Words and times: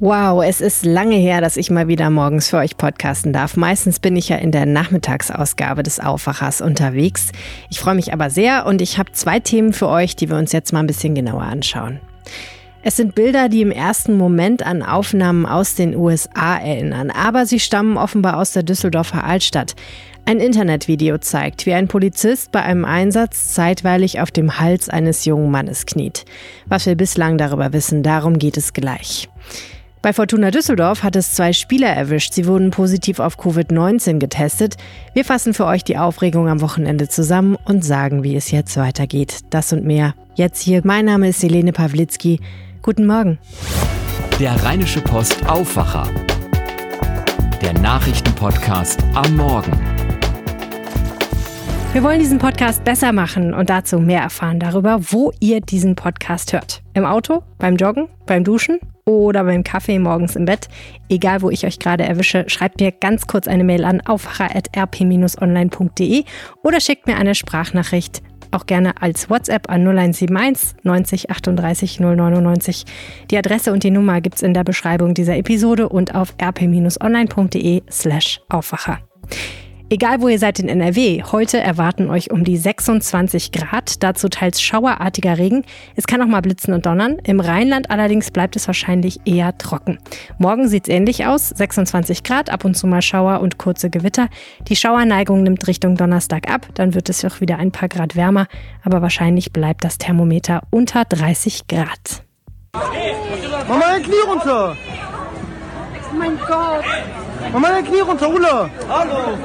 Wow, 0.00 0.44
es 0.44 0.60
ist 0.60 0.84
lange 0.84 1.16
her, 1.16 1.40
dass 1.40 1.56
ich 1.56 1.70
mal 1.70 1.88
wieder 1.88 2.08
morgens 2.08 2.50
für 2.50 2.58
euch 2.58 2.76
podcasten 2.76 3.32
darf. 3.32 3.56
Meistens 3.56 3.98
bin 3.98 4.14
ich 4.14 4.28
ja 4.28 4.36
in 4.36 4.52
der 4.52 4.64
Nachmittagsausgabe 4.64 5.82
des 5.82 5.98
Aufwachers 5.98 6.60
unterwegs. 6.60 7.32
Ich 7.68 7.80
freue 7.80 7.96
mich 7.96 8.12
aber 8.12 8.30
sehr 8.30 8.64
und 8.66 8.80
ich 8.80 8.98
habe 8.98 9.10
zwei 9.10 9.40
Themen 9.40 9.72
für 9.72 9.88
euch, 9.88 10.14
die 10.14 10.30
wir 10.30 10.36
uns 10.36 10.52
jetzt 10.52 10.72
mal 10.72 10.78
ein 10.78 10.86
bisschen 10.86 11.16
genauer 11.16 11.42
anschauen. 11.42 11.98
Es 12.80 12.94
sind 12.94 13.16
Bilder, 13.16 13.48
die 13.48 13.60
im 13.60 13.72
ersten 13.72 14.16
Moment 14.16 14.64
an 14.64 14.84
Aufnahmen 14.84 15.44
aus 15.46 15.74
den 15.74 15.96
USA 15.96 16.58
erinnern, 16.58 17.10
aber 17.10 17.44
sie 17.44 17.58
stammen 17.58 17.96
offenbar 17.96 18.36
aus 18.36 18.52
der 18.52 18.62
Düsseldorfer 18.62 19.24
Altstadt. 19.24 19.74
Ein 20.26 20.38
Internetvideo 20.38 21.18
zeigt, 21.18 21.66
wie 21.66 21.74
ein 21.74 21.88
Polizist 21.88 22.52
bei 22.52 22.62
einem 22.62 22.84
Einsatz 22.84 23.52
zeitweilig 23.52 24.20
auf 24.20 24.30
dem 24.30 24.60
Hals 24.60 24.88
eines 24.88 25.24
jungen 25.24 25.50
Mannes 25.50 25.86
kniet. 25.86 26.24
Was 26.66 26.86
wir 26.86 26.94
bislang 26.94 27.36
darüber 27.36 27.72
wissen, 27.72 28.04
darum 28.04 28.38
geht 28.38 28.56
es 28.56 28.72
gleich. 28.72 29.28
Bei 30.00 30.12
Fortuna 30.12 30.52
Düsseldorf 30.52 31.02
hat 31.02 31.16
es 31.16 31.34
zwei 31.34 31.52
Spieler 31.52 31.88
erwischt. 31.88 32.32
Sie 32.32 32.46
wurden 32.46 32.70
positiv 32.70 33.18
auf 33.18 33.38
Covid-19 33.38 34.18
getestet. 34.18 34.76
Wir 35.12 35.24
fassen 35.24 35.54
für 35.54 35.66
euch 35.66 35.82
die 35.82 35.98
Aufregung 35.98 36.48
am 36.48 36.60
Wochenende 36.60 37.08
zusammen 37.08 37.56
und 37.64 37.84
sagen, 37.84 38.22
wie 38.22 38.36
es 38.36 38.52
jetzt 38.52 38.76
weitergeht. 38.76 39.40
Das 39.50 39.72
und 39.72 39.84
mehr. 39.84 40.14
Jetzt 40.36 40.62
hier. 40.62 40.82
Mein 40.84 41.04
Name 41.04 41.28
ist 41.28 41.42
Helene 41.42 41.72
Pawlitzki. 41.72 42.38
Guten 42.80 43.06
Morgen. 43.06 43.38
Der 44.38 44.62
Rheinische 44.62 45.00
Post 45.00 45.48
Aufwacher. 45.48 46.08
Der 47.60 47.72
Nachrichtenpodcast 47.72 49.02
am 49.14 49.34
Morgen. 49.34 49.97
Wir 51.98 52.04
wollen 52.04 52.20
diesen 52.20 52.38
Podcast 52.38 52.84
besser 52.84 53.10
machen 53.10 53.52
und 53.52 53.70
dazu 53.70 53.98
mehr 53.98 54.20
erfahren 54.20 54.60
darüber, 54.60 55.00
wo 55.10 55.32
ihr 55.40 55.60
diesen 55.60 55.96
Podcast 55.96 56.52
hört. 56.52 56.80
Im 56.94 57.04
Auto, 57.04 57.42
beim 57.58 57.74
Joggen, 57.74 58.06
beim 58.24 58.44
Duschen 58.44 58.78
oder 59.04 59.42
beim 59.42 59.64
Kaffee 59.64 59.98
morgens 59.98 60.36
im 60.36 60.44
Bett. 60.44 60.68
Egal, 61.08 61.42
wo 61.42 61.50
ich 61.50 61.66
euch 61.66 61.80
gerade 61.80 62.04
erwische, 62.04 62.44
schreibt 62.46 62.80
mir 62.80 62.92
ganz 62.92 63.26
kurz 63.26 63.48
eine 63.48 63.64
Mail 63.64 63.84
an 63.84 64.00
aufwacher.rp-online.de 64.00 66.22
oder 66.62 66.80
schickt 66.80 67.08
mir 67.08 67.16
eine 67.16 67.34
Sprachnachricht 67.34 68.22
auch 68.52 68.66
gerne 68.66 69.02
als 69.02 69.28
WhatsApp 69.28 69.68
an 69.68 69.80
0171 69.80 70.84
90 70.84 71.32
38 71.32 71.98
099. 71.98 72.84
Die 73.32 73.38
Adresse 73.38 73.72
und 73.72 73.82
die 73.82 73.90
Nummer 73.90 74.20
gibt's 74.20 74.42
in 74.42 74.54
der 74.54 74.62
Beschreibung 74.62 75.14
dieser 75.14 75.36
Episode 75.36 75.88
und 75.88 76.14
auf 76.14 76.36
rp-online.de 76.40 77.82
slash 77.90 78.40
Aufwacher. 78.48 79.00
Egal 79.90 80.20
wo 80.20 80.28
ihr 80.28 80.38
seid 80.38 80.58
in 80.58 80.68
NRW, 80.68 81.22
heute 81.32 81.58
erwarten 81.58 82.10
euch 82.10 82.30
um 82.30 82.44
die 82.44 82.58
26 82.58 83.52
Grad, 83.52 84.02
dazu 84.02 84.28
teils 84.28 84.60
schauerartiger 84.60 85.38
Regen. 85.38 85.64
Es 85.96 86.06
kann 86.06 86.20
auch 86.20 86.26
mal 86.26 86.42
blitzen 86.42 86.74
und 86.74 86.84
donnern. 86.84 87.16
Im 87.24 87.40
Rheinland 87.40 87.90
allerdings 87.90 88.30
bleibt 88.30 88.54
es 88.54 88.66
wahrscheinlich 88.66 89.20
eher 89.24 89.56
trocken. 89.56 89.98
Morgen 90.36 90.68
sieht 90.68 90.88
es 90.88 90.94
ähnlich 90.94 91.24
aus, 91.24 91.48
26 91.48 92.22
Grad, 92.22 92.50
ab 92.50 92.66
und 92.66 92.74
zu 92.74 92.86
mal 92.86 93.00
Schauer 93.00 93.40
und 93.40 93.56
kurze 93.56 93.88
Gewitter. 93.88 94.28
Die 94.68 94.76
Schauerneigung 94.76 95.42
nimmt 95.42 95.66
Richtung 95.66 95.96
Donnerstag 95.96 96.50
ab, 96.50 96.66
dann 96.74 96.92
wird 96.92 97.08
es 97.08 97.24
auch 97.24 97.40
wieder 97.40 97.56
ein 97.56 97.72
paar 97.72 97.88
Grad 97.88 98.14
wärmer, 98.14 98.46
aber 98.84 99.00
wahrscheinlich 99.00 99.54
bleibt 99.54 99.84
das 99.84 99.96
Thermometer 99.96 100.64
unter 100.70 101.06
30 101.06 101.66
Grad. 101.66 102.24
Mach 102.74 103.68
mal 103.68 103.80
dein 103.80 104.02
Knie 104.02 104.14
runter! 104.26 104.76
Oh 106.12 106.14
mein 106.14 106.38
Gott! 106.46 106.84
Mach 107.52 107.60
mal 107.60 107.72
dein 107.72 107.84
Knie 107.84 108.00
runter, 108.00 108.28
Ulla! 108.28 108.68
Hallo! 108.88 109.38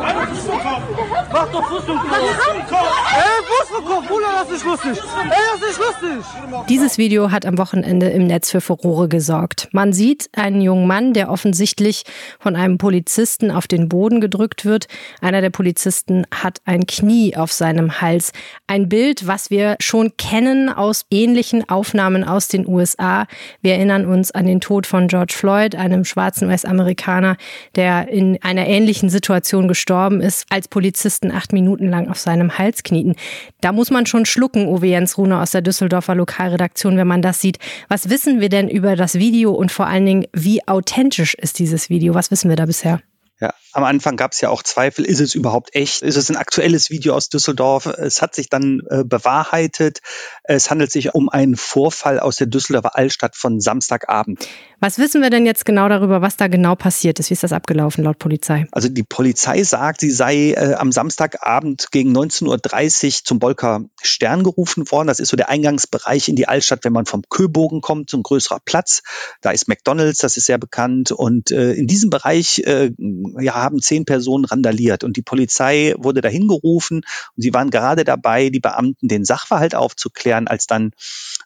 Mach 1.31 1.51
doch 1.51 1.67
Fuß 1.67 1.89
und 1.89 1.99
Kopf! 1.99 2.11
Ey, 2.11 3.43
Fuß 3.45 3.69
vom 3.69 3.85
Kopf! 3.85 4.09
Ulla, 4.09 4.27
das 4.43 4.51
ist 4.51 4.65
lustig! 4.65 4.99
Ey, 5.23 5.59
das 5.59 5.69
ist 5.69 5.79
lustig! 5.79 6.25
Dieses 6.69 6.97
Video 6.97 7.31
hat 7.31 7.45
am 7.45 7.57
Wochenende 7.57 8.09
im 8.09 8.27
Netz 8.27 8.51
für 8.51 8.61
Furore 8.61 9.07
gesorgt. 9.07 9.69
Man 9.71 9.93
sieht 9.93 10.29
einen 10.35 10.61
jungen 10.61 10.87
Mann, 10.87 11.13
der 11.13 11.29
offensichtlich 11.29 12.03
von 12.39 12.55
einem 12.55 12.77
Polizisten 12.77 13.51
auf 13.51 13.67
den 13.67 13.89
Boden 13.89 14.21
gedrückt 14.21 14.65
wird. 14.65 14.87
Einer 15.21 15.41
der 15.41 15.49
Polizisten 15.49 16.25
hat 16.33 16.59
ein 16.65 16.85
Knie 16.85 17.37
auf 17.37 17.51
seinem 17.51 18.01
Hals. 18.01 18.31
Ein 18.67 18.89
Bild, 18.89 19.27
was 19.27 19.49
wir 19.49 19.77
schon 19.79 20.17
kennen 20.17 20.69
aus 20.69 21.05
ähnlichen 21.09 21.69
Aufnahmen 21.69 22.23
aus 22.23 22.47
den 22.47 22.67
USA. 22.67 23.27
Wir 23.61 23.75
erinnern 23.75 24.05
uns 24.05 24.31
an 24.31 24.45
den 24.45 24.61
Tod 24.61 24.87
von 24.87 25.07
George 25.07 25.33
Floyd, 25.35 25.75
einem 25.75 26.05
schwarzen 26.05 26.49
US-Amerikaner, 26.49 27.37
der 27.75 27.82
in 27.83 28.41
einer 28.41 28.67
ähnlichen 28.67 29.09
Situation 29.09 29.67
gestorben 29.67 30.21
ist, 30.21 30.45
als 30.49 30.67
Polizisten 30.67 31.31
acht 31.31 31.53
Minuten 31.53 31.89
lang 31.89 32.09
auf 32.09 32.17
seinem 32.17 32.57
Hals 32.57 32.83
knieten. 32.83 33.15
Da 33.61 33.71
muss 33.71 33.91
man 33.91 34.05
schon 34.05 34.25
schlucken, 34.25 34.67
Uwe 34.67 34.87
Jens 34.87 35.17
Rune 35.17 35.39
aus 35.39 35.51
der 35.51 35.61
Düsseldorfer 35.61 36.15
Lokalredaktion, 36.15 36.97
wenn 36.97 37.07
man 37.07 37.21
das 37.21 37.41
sieht. 37.41 37.59
Was 37.89 38.09
wissen 38.09 38.39
wir 38.39 38.49
denn 38.49 38.69
über 38.69 38.95
das 38.95 39.15
Video 39.15 39.51
und 39.51 39.71
vor 39.71 39.87
allen 39.87 40.05
Dingen, 40.05 40.27
wie 40.33 40.67
authentisch 40.67 41.33
ist 41.35 41.59
dieses 41.59 41.89
Video? 41.89 42.13
Was 42.13 42.31
wissen 42.31 42.49
wir 42.49 42.55
da 42.55 42.65
bisher? 42.65 43.01
Ja, 43.43 43.53
am 43.73 43.83
Anfang 43.83 44.15
gab 44.15 44.31
es 44.31 44.39
ja 44.39 44.47
auch 44.47 44.63
Zweifel, 44.63 45.03
ist 45.03 45.19
es 45.19 45.35
überhaupt 45.35 45.75
echt? 45.75 46.01
Ist 46.01 46.15
es 46.15 46.29
ein 46.29 46.37
aktuelles 46.37 46.89
Video 46.89 47.13
aus 47.13 47.27
Düsseldorf? 47.27 47.87
Es 47.87 48.21
hat 48.21 48.35
sich 48.35 48.47
dann 48.47 48.81
äh, 48.89 49.03
bewahrheitet. 49.03 49.99
Es 50.43 50.71
handelt 50.71 50.93
sich 50.93 51.13
um 51.13 51.27
einen 51.27 51.57
Vorfall 51.57 52.21
aus 52.21 52.37
der 52.37 52.47
Düsseldorfer 52.47 52.95
Altstadt 52.95 53.35
von 53.35 53.59
Samstagabend. 53.59 54.47
Was 54.83 54.99
wissen 54.99 55.21
wir 55.21 55.29
denn 55.29 55.45
jetzt 55.45 55.65
genau 55.65 55.87
darüber, 55.87 56.21
was 56.21 56.35
da 56.35 56.49
genau 56.49 56.75
passiert 56.75 57.17
ist? 57.17 57.29
Wie 57.29 57.35
ist 57.35 57.43
das 57.43 57.53
abgelaufen 57.53 58.03
laut 58.03 58.19
Polizei? 58.19 58.67
Also 58.73 58.89
die 58.89 59.03
Polizei 59.03 59.63
sagt, 59.63 60.01
sie 60.01 60.11
sei 60.11 60.51
äh, 60.51 60.73
am 60.73 60.91
Samstagabend 60.91 61.87
gegen 61.91 62.11
19.30 62.13 63.05
Uhr 63.05 63.11
zum 63.23 63.39
Bolker 63.39 63.85
Stern 64.01 64.43
gerufen 64.43 64.91
worden. 64.91 65.07
Das 65.07 65.21
ist 65.21 65.29
so 65.29 65.37
der 65.37 65.47
Eingangsbereich 65.47 66.27
in 66.27 66.35
die 66.35 66.49
Altstadt, 66.49 66.83
wenn 66.83 66.91
man 66.91 67.05
vom 67.05 67.21
Köbogen 67.29 67.79
kommt, 67.79 68.09
so 68.09 68.17
ein 68.17 68.23
größerer 68.23 68.59
Platz. 68.65 69.03
Da 69.39 69.51
ist 69.51 69.69
McDonalds, 69.69 70.17
das 70.17 70.35
ist 70.35 70.47
sehr 70.47 70.57
bekannt. 70.57 71.13
Und 71.13 71.51
äh, 71.51 71.71
in 71.71 71.87
diesem 71.87 72.09
Bereich 72.09 72.59
äh, 72.65 72.91
ja, 73.39 73.53
haben 73.53 73.81
zehn 73.81 74.03
Personen 74.03 74.43
randaliert 74.43 75.05
und 75.05 75.15
die 75.15 75.21
Polizei 75.21 75.93
wurde 75.97 76.19
dahin 76.19 76.49
gerufen 76.49 77.05
und 77.37 77.41
sie 77.41 77.53
waren 77.53 77.69
gerade 77.69 78.03
dabei, 78.03 78.49
die 78.49 78.59
Beamten 78.59 79.07
den 79.07 79.23
Sachverhalt 79.23 79.75
aufzuklären, 79.75 80.49
als 80.49 80.67
dann 80.67 80.91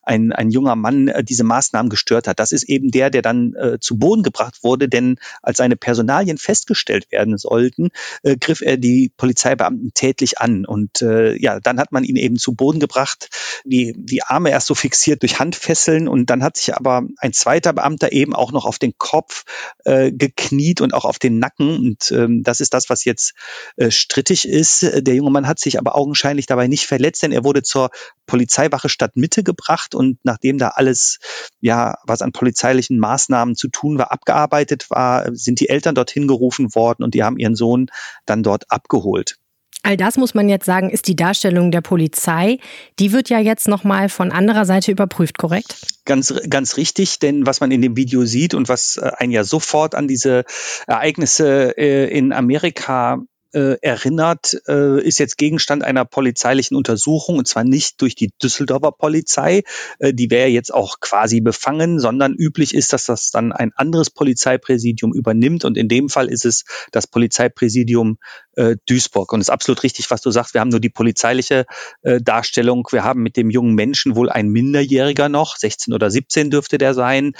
ein, 0.01 0.31
ein 0.31 0.49
junger 0.49 0.75
Mann 0.75 1.09
äh, 1.09 1.23
diese 1.23 1.43
Maßnahmen 1.43 1.91
gestört 1.91 2.27
hat. 2.27 2.39
Das 2.39 2.51
ist 2.51 2.63
eben 2.63 2.89
der, 2.89 3.11
der 3.11 3.26
dann 3.27 3.53
äh, 3.55 3.79
zu 3.79 3.97
Boden 3.97 4.23
gebracht 4.23 4.63
wurde, 4.63 4.87
denn 4.87 5.17
als 5.41 5.57
seine 5.57 5.75
Personalien 5.75 6.37
festgestellt 6.37 7.11
werden 7.11 7.37
sollten, 7.37 7.89
äh, 8.23 8.37
griff 8.37 8.61
er 8.61 8.77
die 8.77 9.11
Polizeibeamten 9.17 9.91
tätlich 9.93 10.39
an. 10.39 10.65
Und 10.65 11.01
äh, 11.01 11.35
ja, 11.35 11.59
dann 11.59 11.79
hat 11.79 11.91
man 11.91 12.03
ihn 12.03 12.15
eben 12.15 12.37
zu 12.37 12.53
Boden 12.53 12.79
gebracht, 12.79 13.29
die, 13.65 13.93
die 13.97 14.23
Arme 14.23 14.49
erst 14.51 14.67
so 14.67 14.75
fixiert 14.75 15.21
durch 15.23 15.39
Handfesseln. 15.39 16.07
Und 16.07 16.29
dann 16.29 16.43
hat 16.43 16.57
sich 16.57 16.75
aber 16.75 17.03
ein 17.17 17.33
zweiter 17.33 17.73
Beamter 17.73 18.13
eben 18.13 18.33
auch 18.33 18.51
noch 18.51 18.65
auf 18.65 18.79
den 18.79 18.97
Kopf 18.97 19.43
äh, 19.83 20.11
gekniet 20.11 20.79
und 20.79 20.93
auch 20.93 21.05
auf 21.05 21.19
den 21.19 21.39
Nacken. 21.39 21.75
Und 21.75 22.11
ähm, 22.11 22.43
das 22.43 22.61
ist 22.61 22.73
das, 22.73 22.89
was 22.89 23.03
jetzt 23.03 23.33
äh, 23.75 23.91
strittig 23.91 24.47
ist. 24.47 24.85
Der 25.05 25.15
junge 25.15 25.31
Mann 25.31 25.47
hat 25.47 25.59
sich 25.59 25.77
aber 25.77 25.95
augenscheinlich 25.95 26.45
dabei 26.45 26.67
nicht 26.67 26.85
verletzt, 26.85 27.23
denn 27.23 27.33
er 27.33 27.43
wurde 27.43 27.61
zur 27.61 27.89
Polizeiwache 28.25 28.87
Stadtmitte 28.87 29.43
gebracht. 29.43 29.95
Und 29.95 30.19
nachdem 30.23 30.57
da 30.57 30.69
alles, 30.69 31.19
ja, 31.59 31.95
was 32.05 32.21
an 32.21 32.31
polizeilichen 32.31 32.99
Maßnahmen 32.99 33.16
zu 33.55 33.67
tun 33.69 33.97
war, 33.97 34.11
abgearbeitet 34.11 34.89
war, 34.89 35.35
sind 35.35 35.59
die 35.59 35.69
Eltern 35.69 35.95
dorthin 35.95 36.27
gerufen 36.27 36.73
worden 36.75 37.03
und 37.03 37.13
die 37.13 37.23
haben 37.23 37.37
ihren 37.37 37.55
Sohn 37.55 37.87
dann 38.25 38.43
dort 38.43 38.69
abgeholt. 38.71 39.37
All 39.83 39.95
das 39.95 40.17
muss 40.17 40.33
man 40.33 40.49
jetzt 40.49 40.65
sagen, 40.65 40.89
ist 40.89 41.07
die 41.07 41.15
Darstellung 41.15 41.71
der 41.71 41.81
Polizei. 41.81 42.57
Die 42.99 43.13
wird 43.13 43.29
ja 43.29 43.39
jetzt 43.39 43.67
nochmal 43.67 44.09
von 44.09 44.31
anderer 44.31 44.65
Seite 44.65 44.91
überprüft, 44.91 45.37
korrekt? 45.37 45.77
Ganz, 46.03 46.33
ganz 46.49 46.77
richtig, 46.77 47.19
denn 47.19 47.45
was 47.45 47.61
man 47.61 47.71
in 47.71 47.81
dem 47.81 47.95
Video 47.95 48.25
sieht 48.25 48.53
und 48.53 48.67
was 48.67 48.97
äh, 48.97 49.11
einen 49.17 49.31
ja 49.31 49.43
sofort 49.43 49.95
an 49.95 50.07
diese 50.07 50.43
Ereignisse 50.87 51.77
äh, 51.77 52.09
in 52.09 52.33
Amerika 52.33 53.19
äh, 53.53 53.77
erinnert, 53.81 54.57
äh, 54.67 55.01
ist 55.01 55.19
jetzt 55.19 55.37
Gegenstand 55.37 55.83
einer 55.83 56.05
polizeilichen 56.05 56.75
Untersuchung 56.75 57.37
und 57.37 57.47
zwar 57.47 57.63
nicht 57.63 58.01
durch 58.01 58.15
die 58.15 58.31
Düsseldorfer 58.41 58.91
Polizei, 58.91 59.63
äh, 59.99 60.13
die 60.13 60.29
wäre 60.29 60.49
jetzt 60.49 60.73
auch 60.73 60.99
quasi 60.99 61.41
befangen, 61.41 61.99
sondern 61.99 62.33
üblich 62.33 62.73
ist, 62.73 62.93
dass 62.93 63.05
das 63.05 63.31
dann 63.31 63.51
ein 63.51 63.71
anderes 63.75 64.09
Polizeipräsidium 64.09 65.13
übernimmt. 65.13 65.65
Und 65.65 65.77
in 65.77 65.87
dem 65.87 66.09
Fall 66.09 66.27
ist 66.27 66.45
es 66.45 66.65
das 66.91 67.07
Polizeipräsidium 67.07 68.17
äh, 68.55 68.75
Duisburg. 68.87 69.31
Und 69.33 69.41
es 69.41 69.47
ist 69.47 69.53
absolut 69.53 69.83
richtig, 69.83 70.09
was 70.11 70.21
du 70.21 70.31
sagst. 70.31 70.53
Wir 70.53 70.61
haben 70.61 70.69
nur 70.69 70.79
die 70.79 70.89
polizeiliche 70.89 71.65
äh, 72.01 72.21
Darstellung. 72.21 72.87
Wir 72.91 73.03
haben 73.03 73.21
mit 73.21 73.37
dem 73.37 73.49
jungen 73.49 73.75
Menschen 73.75 74.15
wohl 74.15 74.29
ein 74.29 74.49
Minderjähriger 74.49 75.29
noch, 75.29 75.55
16 75.57 75.93
oder 75.93 76.09
17 76.09 76.49
dürfte 76.49 76.77
der 76.77 76.93
sein 76.93 77.33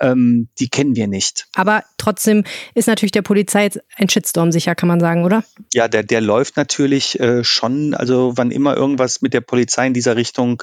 ähm, 0.00 0.48
die 0.58 0.68
kennen 0.68 0.96
wir 0.96 1.06
nicht. 1.06 1.46
Aber 1.54 1.84
trotzdem 1.98 2.44
ist 2.74 2.88
natürlich 2.88 3.12
der 3.12 3.22
Polizei 3.22 3.64
jetzt 3.64 3.80
ein 3.96 4.08
Shitstorm 4.08 4.52
sicher, 4.52 4.74
kann 4.74 4.88
man 4.88 5.00
sagen, 5.00 5.24
oder? 5.24 5.44
Ja, 5.72 5.88
der, 5.88 6.02
der 6.02 6.20
läuft 6.20 6.56
natürlich 6.56 7.18
äh, 7.20 7.44
schon. 7.44 7.94
Also 7.94 8.32
wann 8.36 8.50
immer 8.50 8.76
irgendwas 8.76 9.22
mit 9.22 9.34
der 9.34 9.40
Polizei 9.40 9.86
in 9.86 9.94
dieser 9.94 10.16
Richtung 10.16 10.62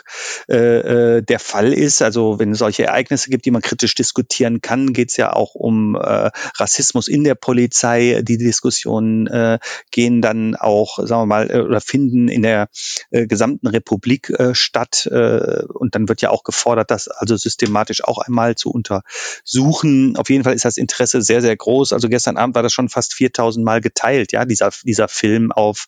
äh, 0.50 1.18
äh, 1.18 1.22
der 1.22 1.40
Fall 1.40 1.74
ist, 1.74 2.02
also 2.02 2.40
wenn 2.40 2.52
es 2.52 2.60
solche 2.60 2.84
Ereignisse 2.86 3.30
gibt, 3.30 3.46
die 3.46 3.52
man 3.52 3.62
kritisch 3.62 3.96
diskutieren 3.96 4.62
kann, 4.62 4.94
geht 4.94 5.10
es 5.10 5.18
ja 5.18 5.34
auch 5.34 5.56
um 5.56 5.96
äh, 5.96 6.30
Rassismus 6.58 7.08
in 7.08 7.24
der 7.24 7.36
Polizei. 7.36 8.22
Die 8.24 8.38
Diskussionen 8.38 9.28
äh, 9.28 9.60
gehen 9.92 10.22
dann 10.22 10.56
auch, 10.56 10.98
sagen 10.98 11.22
wir 11.22 11.26
mal, 11.26 11.52
äh, 11.52 11.60
oder 11.60 11.82
finden 11.82 12.28
in 12.28 12.42
der 12.44 12.70
äh, 13.12 13.28
gesamten 13.28 13.68
Republik 13.68 14.30
äh, 14.30 14.56
statt. 14.56 15.08
Äh, 15.12 15.64
und 15.68 15.96
dann 15.96 16.08
wird 16.08 16.22
ja 16.22 16.30
auch 16.30 16.44
gefordert, 16.44 16.92
das 16.92 17.08
also 17.08 17.36
systematisch 17.36 18.04
auch 18.04 18.20
einmal 18.20 18.56
zu 18.56 18.72
unter 18.72 19.04
suchen. 19.44 20.16
Auf 20.18 20.30
jeden 20.30 20.44
Fall 20.44 20.54
ist 20.54 20.66
das 20.66 20.78
Interesse 20.78 21.22
sehr, 21.22 21.42
sehr 21.42 21.56
groß. 21.56 21.94
Also 21.94 22.10
gestern 22.10 22.38
Abend 22.38 22.56
war 22.56 22.64
das 22.64 22.74
schon 22.74 22.90
fast 22.90 23.14
4000 23.14 23.66
Mal 23.66 23.82
geteilt, 23.82 24.32
ja, 24.32 24.46
dieser, 24.46 24.72
dieser 24.84 25.08
Film 25.08 25.52
auf 25.52 25.86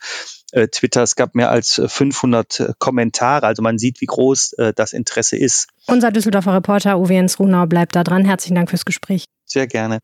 äh, 0.51 0.67
Twitter. 0.67 1.03
Es 1.03 1.15
gab 1.15 1.35
mehr 1.35 1.51
als 1.51 1.81
500 1.85 2.59
äh, 2.59 2.73
Kommentare. 2.79 3.45
Also 3.45 3.61
man 3.61 3.77
sieht, 3.77 4.01
wie 4.01 4.05
groß 4.05 4.53
äh, 4.53 4.73
das 4.73 4.93
Interesse 4.93 5.37
ist. 5.37 5.67
Unser 5.87 6.11
Düsseldorfer 6.11 6.53
Reporter 6.53 6.99
Uwe 6.99 7.13
Jens 7.13 7.39
Runau 7.39 7.65
bleibt 7.65 7.95
da 7.95 8.03
dran. 8.03 8.25
Herzlichen 8.25 8.55
Dank 8.55 8.69
fürs 8.69 8.85
Gespräch. 8.85 9.25
Sehr 9.45 9.67
gerne. 9.67 9.99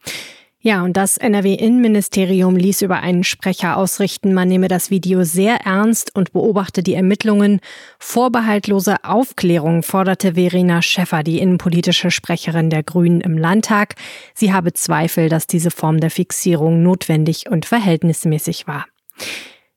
Ja, 0.63 0.83
und 0.83 0.95
das 0.95 1.17
NRW-Innenministerium 1.17 2.55
ließ 2.55 2.83
über 2.83 2.99
einen 2.99 3.23
Sprecher 3.23 3.77
ausrichten, 3.77 4.35
man 4.35 4.47
nehme 4.47 4.67
das 4.67 4.91
Video 4.91 5.23
sehr 5.23 5.55
ernst 5.65 6.15
und 6.15 6.33
beobachte 6.33 6.83
die 6.83 6.93
Ermittlungen. 6.93 7.61
Vorbehaltlose 7.97 9.03
Aufklärung 9.03 9.81
forderte 9.81 10.35
Verena 10.35 10.83
Schäffer, 10.83 11.23
die 11.23 11.39
innenpolitische 11.39 12.11
Sprecherin 12.11 12.69
der 12.69 12.83
Grünen 12.83 13.21
im 13.21 13.39
Landtag. 13.39 13.95
Sie 14.35 14.53
habe 14.53 14.71
Zweifel, 14.73 15.29
dass 15.29 15.47
diese 15.47 15.71
Form 15.71 15.99
der 15.99 16.11
Fixierung 16.11 16.83
notwendig 16.83 17.49
und 17.49 17.65
verhältnismäßig 17.65 18.67
war. 18.67 18.85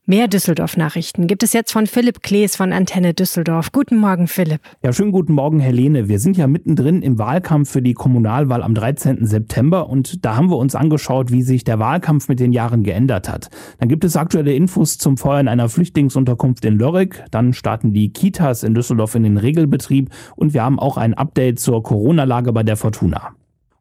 Mehr 0.06 0.28
Düsseldorf-Nachrichten 0.28 1.26
gibt 1.26 1.42
es 1.42 1.54
jetzt 1.54 1.72
von 1.72 1.86
Philipp 1.86 2.22
Klees 2.22 2.56
von 2.56 2.74
Antenne 2.74 3.14
Düsseldorf. 3.14 3.72
Guten 3.72 3.96
Morgen, 3.96 4.26
Philipp. 4.26 4.60
Ja, 4.82 4.92
schönen 4.92 5.12
guten 5.12 5.32
Morgen, 5.32 5.60
Helene. 5.60 6.10
Wir 6.10 6.18
sind 6.18 6.36
ja 6.36 6.46
mittendrin 6.46 7.00
im 7.00 7.18
Wahlkampf 7.18 7.70
für 7.70 7.80
die 7.80 7.94
Kommunalwahl 7.94 8.62
am 8.62 8.74
13. 8.74 9.24
September 9.24 9.88
und 9.88 10.22
da 10.22 10.36
haben 10.36 10.50
wir 10.50 10.58
uns 10.58 10.74
angeschaut, 10.74 11.32
wie 11.32 11.40
sich 11.40 11.64
der 11.64 11.78
Wahlkampf 11.78 12.28
mit 12.28 12.38
den 12.38 12.52
Jahren 12.52 12.82
geändert 12.82 13.30
hat. 13.30 13.48
Dann 13.78 13.88
gibt 13.88 14.04
es 14.04 14.14
aktuelle 14.14 14.52
Infos 14.52 14.98
zum 14.98 15.16
Feuer 15.16 15.40
in 15.40 15.48
einer 15.48 15.70
Flüchtlingsunterkunft 15.70 16.66
in 16.66 16.78
Lörrick. 16.78 17.24
Dann 17.30 17.54
starten 17.54 17.94
die 17.94 18.12
Kitas 18.12 18.62
in 18.62 18.74
Düsseldorf 18.74 19.14
in 19.14 19.22
den 19.22 19.38
Regelbetrieb 19.38 20.10
und 20.36 20.52
wir 20.52 20.64
haben 20.64 20.78
auch 20.78 20.98
ein 20.98 21.14
Update 21.14 21.60
zur 21.60 21.82
Corona-Lage 21.82 22.52
bei 22.52 22.62
der 22.62 22.76
Fortuna. 22.76 23.34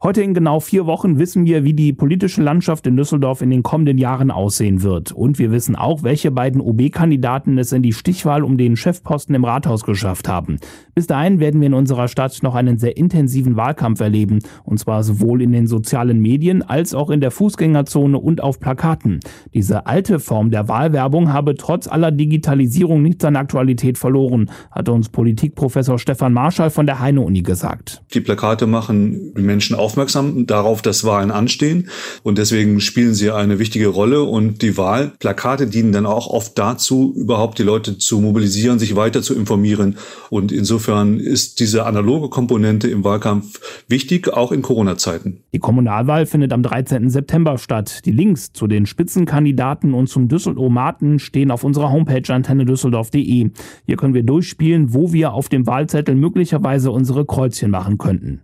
Heute 0.06 0.22
in 0.22 0.34
genau 0.34 0.60
vier 0.60 0.86
Wochen 0.86 1.18
wissen 1.18 1.46
wir, 1.46 1.64
wie 1.64 1.74
die 1.74 1.94
politische 1.94 2.44
Landschaft 2.44 2.86
in 2.88 2.98
Düsseldorf 2.98 3.42
in 3.42 3.50
den 3.50 3.64
kommenden 3.64 3.98
Jahren 3.98 4.32
aussehen 4.32 4.84
wird. 4.84 5.14
Und 5.14 5.40
wir 5.40 5.50
wissen 5.50 5.78
auch, 5.78 6.04
welche 6.04 6.30
beiden 6.30 6.60
OB-Kandidaten 6.60 7.58
es 7.58 7.72
in 7.72 7.84
die 7.84 7.94
Stichwahl 7.94 8.44
um 8.44 8.58
den 8.58 8.76
Chefposten 8.76 9.34
im 9.34 9.46
Rathaus 9.46 9.86
geschafft 9.86 10.28
haben. 10.28 10.58
Bis 10.94 11.08
dahin 11.08 11.40
werden 11.40 11.62
wir 11.62 11.68
in 11.68 11.74
unserer 11.74 12.10
Stadt 12.10 12.38
noch 12.44 12.54
einen 12.54 12.80
sehr 12.80 12.98
intensiven 12.98 13.56
Wahlkampf 13.56 14.02
erleben. 14.02 14.40
Und 14.66 14.78
zwar 14.78 15.06
sowohl 15.06 15.42
in 15.42 15.54
den 15.54 15.68
sozialen 15.68 16.20
Medien 16.20 16.64
als 16.64 16.94
auch 16.94 17.10
in 17.10 17.22
der 17.22 17.32
Fußgängerzone 17.32 18.18
und 18.18 18.44
auf 18.44 18.60
Plakaten. 18.60 19.22
Diese 19.54 19.86
alte 19.86 20.20
Form 20.20 20.52
der 20.52 20.68
Wahlwerbung 20.68 21.32
habe 21.32 21.56
trotz 21.56 21.88
aller 21.88 22.12
Digitalisierung 22.12 23.04
nicht 23.04 23.22
seine 23.22 23.40
Aktualität 23.40 23.98
verloren, 23.98 24.52
hat 24.70 24.90
uns 24.90 25.08
Politikprofessor 25.08 25.98
Stefan 25.98 26.34
Marschall 26.34 26.72
von 26.72 26.88
der 26.88 27.00
Heine-Uni 27.00 27.42
gesagt. 27.42 28.04
Die 28.14 28.20
Plakate 28.20 28.68
machen 28.68 29.34
die 29.38 29.42
Menschen 29.42 29.78
auf 29.78 29.93
aufmerksam 29.94 30.48
darauf, 30.48 30.82
dass 30.82 31.04
Wahlen 31.04 31.30
anstehen 31.30 31.90
und 32.24 32.40
deswegen 32.40 32.82
spielen 32.82 33.14
sie 33.14 33.30
eine 33.30 33.60
wichtige 33.60 33.88
Rolle 33.88 34.24
und 34.24 34.64
die 34.64 34.76
Wahlplakate 34.76 35.68
dienen 35.68 35.92
dann 35.92 36.08
auch 36.08 36.26
oft 36.26 36.58
dazu, 36.58 37.14
überhaupt 37.16 37.60
die 37.60 37.64
Leute 37.64 38.00
zu 38.00 38.20
mobilisieren, 38.20 38.80
sich 38.80 38.96
weiter 38.96 39.22
zu 39.22 39.36
informieren 39.36 39.98
und 40.32 40.52
insofern 40.52 41.20
ist 41.20 41.60
diese 41.60 41.86
analoge 41.86 42.30
Komponente 42.30 42.90
im 42.90 43.04
Wahlkampf 43.04 43.60
wichtig, 43.88 44.34
auch 44.34 44.52
in 44.52 44.64
Corona-Zeiten. 44.64 45.44
Die 45.54 45.60
Kommunalwahl 45.60 46.26
findet 46.26 46.54
am 46.54 46.64
13. 46.64 47.12
September 47.12 47.60
statt. 47.60 48.04
Die 48.06 48.12
Links 48.12 48.52
zu 48.52 48.66
den 48.66 48.88
Spitzenkandidaten 48.88 49.94
und 49.94 50.08
zum 50.08 50.28
Düsseldormaten 50.28 51.20
stehen 51.20 51.52
auf 51.52 51.64
unserer 51.64 51.92
Homepage 51.92 52.34
antennedüsseldorf.de. 52.34 53.52
Hier 53.86 53.98
können 53.98 54.16
wir 54.16 54.24
durchspielen, 54.24 54.96
wo 54.96 55.14
wir 55.14 55.34
auf 55.34 55.50
dem 55.50 55.68
Wahlzettel 55.68 56.16
möglicherweise 56.16 56.90
unsere 56.90 57.26
Kreuzchen 57.26 57.70
machen 57.70 58.00
könnten. 58.00 58.42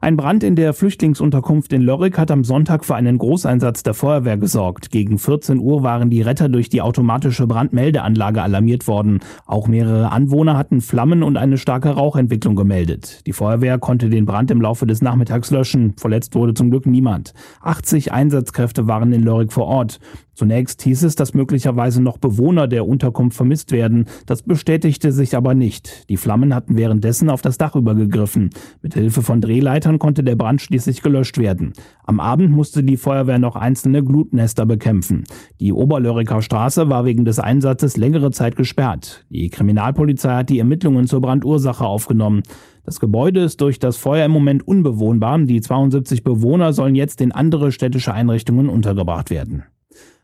Ein 0.00 0.16
Brand 0.16 0.44
in 0.44 0.54
der 0.54 0.74
Flüchtlingsunterkunft 0.74 1.72
in 1.72 1.82
Lörrick 1.82 2.18
hat 2.18 2.30
am 2.30 2.44
Sonntag 2.44 2.84
für 2.84 2.94
einen 2.94 3.18
Großeinsatz 3.18 3.82
der 3.82 3.94
Feuerwehr 3.94 4.36
gesorgt. 4.36 4.90
Gegen 4.90 5.18
14 5.18 5.58
Uhr 5.58 5.82
waren 5.82 6.08
die 6.08 6.22
Retter 6.22 6.48
durch 6.48 6.68
die 6.68 6.82
automatische 6.82 7.48
Brandmeldeanlage 7.48 8.40
alarmiert 8.40 8.86
worden. 8.86 9.18
Auch 9.44 9.66
mehrere 9.66 10.12
Anwohner 10.12 10.56
hatten 10.56 10.80
Flammen 10.82 11.24
und 11.24 11.36
eine 11.36 11.58
starke 11.58 11.90
Rauchentwicklung 11.90 12.54
gemeldet. 12.54 13.26
Die 13.26 13.32
Feuerwehr 13.32 13.78
konnte 13.78 14.08
den 14.08 14.24
Brand 14.24 14.52
im 14.52 14.62
Laufe 14.62 14.86
des 14.86 15.02
Nachmittags 15.02 15.50
löschen. 15.50 15.94
Verletzt 15.96 16.36
wurde 16.36 16.54
zum 16.54 16.70
Glück 16.70 16.86
niemand. 16.86 17.34
80 17.62 18.12
Einsatzkräfte 18.12 18.86
waren 18.86 19.12
in 19.12 19.24
Lörrick 19.24 19.52
vor 19.52 19.66
Ort. 19.66 19.98
Zunächst 20.38 20.82
hieß 20.82 21.02
es, 21.02 21.16
dass 21.16 21.34
möglicherweise 21.34 22.00
noch 22.00 22.16
Bewohner 22.16 22.68
der 22.68 22.86
Unterkunft 22.86 23.36
vermisst 23.36 23.72
werden. 23.72 24.04
Das 24.24 24.44
bestätigte 24.44 25.10
sich 25.10 25.36
aber 25.36 25.52
nicht. 25.52 26.08
Die 26.08 26.16
Flammen 26.16 26.54
hatten 26.54 26.76
währenddessen 26.76 27.28
auf 27.28 27.42
das 27.42 27.58
Dach 27.58 27.74
übergegriffen. 27.74 28.50
Mit 28.80 28.94
Hilfe 28.94 29.22
von 29.22 29.40
Drehleitern 29.40 29.98
konnte 29.98 30.22
der 30.22 30.36
Brand 30.36 30.60
schließlich 30.62 31.02
gelöscht 31.02 31.38
werden. 31.38 31.72
Am 32.04 32.20
Abend 32.20 32.52
musste 32.52 32.84
die 32.84 32.96
Feuerwehr 32.96 33.40
noch 33.40 33.56
einzelne 33.56 34.04
Glutnester 34.04 34.64
bekämpfen. 34.64 35.24
Die 35.58 35.72
Oberlörriker 35.72 36.40
Straße 36.40 36.88
war 36.88 37.04
wegen 37.04 37.24
des 37.24 37.40
Einsatzes 37.40 37.96
längere 37.96 38.30
Zeit 38.30 38.54
gesperrt. 38.54 39.26
Die 39.30 39.50
Kriminalpolizei 39.50 40.36
hat 40.36 40.50
die 40.50 40.60
Ermittlungen 40.60 41.08
zur 41.08 41.20
Brandursache 41.20 41.84
aufgenommen. 41.84 42.44
Das 42.84 43.00
Gebäude 43.00 43.40
ist 43.40 43.60
durch 43.60 43.80
das 43.80 43.96
Feuer 43.96 44.26
im 44.26 44.30
Moment 44.30 44.68
unbewohnbar. 44.68 45.36
Die 45.40 45.60
72 45.60 46.22
Bewohner 46.22 46.72
sollen 46.72 46.94
jetzt 46.94 47.20
in 47.20 47.32
andere 47.32 47.72
städtische 47.72 48.14
Einrichtungen 48.14 48.68
untergebracht 48.68 49.30
werden. 49.30 49.64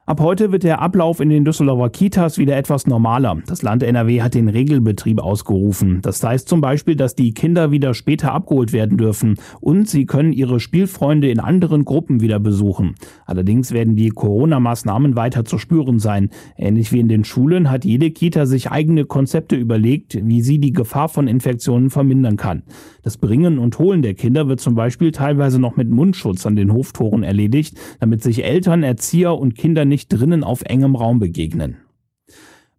Ab 0.06 0.20
heute 0.20 0.52
wird 0.52 0.64
der 0.64 0.82
Ablauf 0.82 1.18
in 1.18 1.30
den 1.30 1.46
Düsseldorfer 1.46 1.88
Kitas 1.88 2.36
wieder 2.36 2.58
etwas 2.58 2.86
normaler. 2.86 3.38
Das 3.46 3.62
Land 3.62 3.82
NRW 3.82 4.20
hat 4.20 4.34
den 4.34 4.50
Regelbetrieb 4.50 5.18
ausgerufen. 5.18 6.00
Das 6.02 6.22
heißt 6.22 6.46
zum 6.46 6.60
Beispiel, 6.60 6.94
dass 6.94 7.14
die 7.14 7.32
Kinder 7.32 7.70
wieder 7.70 7.94
später 7.94 8.32
abgeholt 8.32 8.74
werden 8.74 8.98
dürfen 8.98 9.36
und 9.62 9.88
sie 9.88 10.04
können 10.04 10.34
ihre 10.34 10.60
Spielfreunde 10.60 11.30
in 11.30 11.40
anderen 11.40 11.86
Gruppen 11.86 12.20
wieder 12.20 12.38
besuchen. 12.38 12.96
Allerdings 13.24 13.72
werden 13.72 13.96
die 13.96 14.10
Corona-Maßnahmen 14.10 15.16
weiter 15.16 15.46
zu 15.46 15.56
spüren 15.56 15.98
sein. 15.98 16.28
Ähnlich 16.58 16.92
wie 16.92 17.00
in 17.00 17.08
den 17.08 17.24
Schulen 17.24 17.70
hat 17.70 17.86
jede 17.86 18.10
Kita 18.10 18.44
sich 18.44 18.70
eigene 18.70 19.06
Konzepte 19.06 19.56
überlegt, 19.56 20.18
wie 20.22 20.42
sie 20.42 20.58
die 20.58 20.74
Gefahr 20.74 21.08
von 21.08 21.28
Infektionen 21.28 21.88
vermindern 21.88 22.36
kann. 22.36 22.64
Das 23.02 23.16
Bringen 23.16 23.58
und 23.58 23.78
Holen 23.78 24.02
der 24.02 24.12
Kinder 24.12 24.48
wird 24.48 24.60
zum 24.60 24.74
Beispiel 24.74 25.12
teilweise 25.12 25.58
noch 25.58 25.76
mit 25.76 25.88
Mundschutz 25.88 26.44
an 26.44 26.56
den 26.56 26.74
Hoftoren 26.74 27.22
erledigt, 27.22 27.78
damit 28.00 28.22
sich 28.22 28.44
Eltern, 28.44 28.82
Erzieher 28.82 29.38
und 29.38 29.54
Kinder 29.54 29.86
nicht 29.86 29.93
nicht 29.94 30.08
drinnen 30.08 30.42
auf 30.42 30.62
engem 30.62 30.96
Raum 30.96 31.20
begegnen. 31.20 31.76